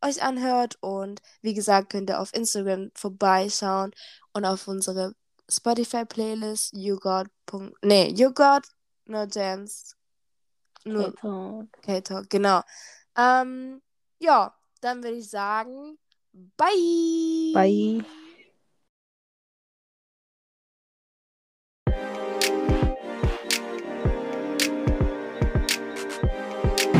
[0.05, 0.77] euch anhört.
[0.81, 3.91] Und wie gesagt, könnt ihr auf Instagram vorbeischauen
[4.33, 5.13] und auf unsere
[5.49, 7.27] Spotify-Playlist You Got.
[7.81, 8.63] Nee, You Got
[9.05, 9.95] No Dance.
[10.83, 11.81] Nur K-Talk.
[11.81, 12.61] K-Talk, genau.
[13.17, 13.81] Ähm,
[14.19, 15.97] ja, dann würde ich sagen,
[16.33, 17.53] bye.
[17.53, 18.05] Bye.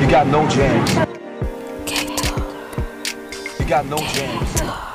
[0.02, 1.25] You got no jams.
[3.66, 4.95] You got.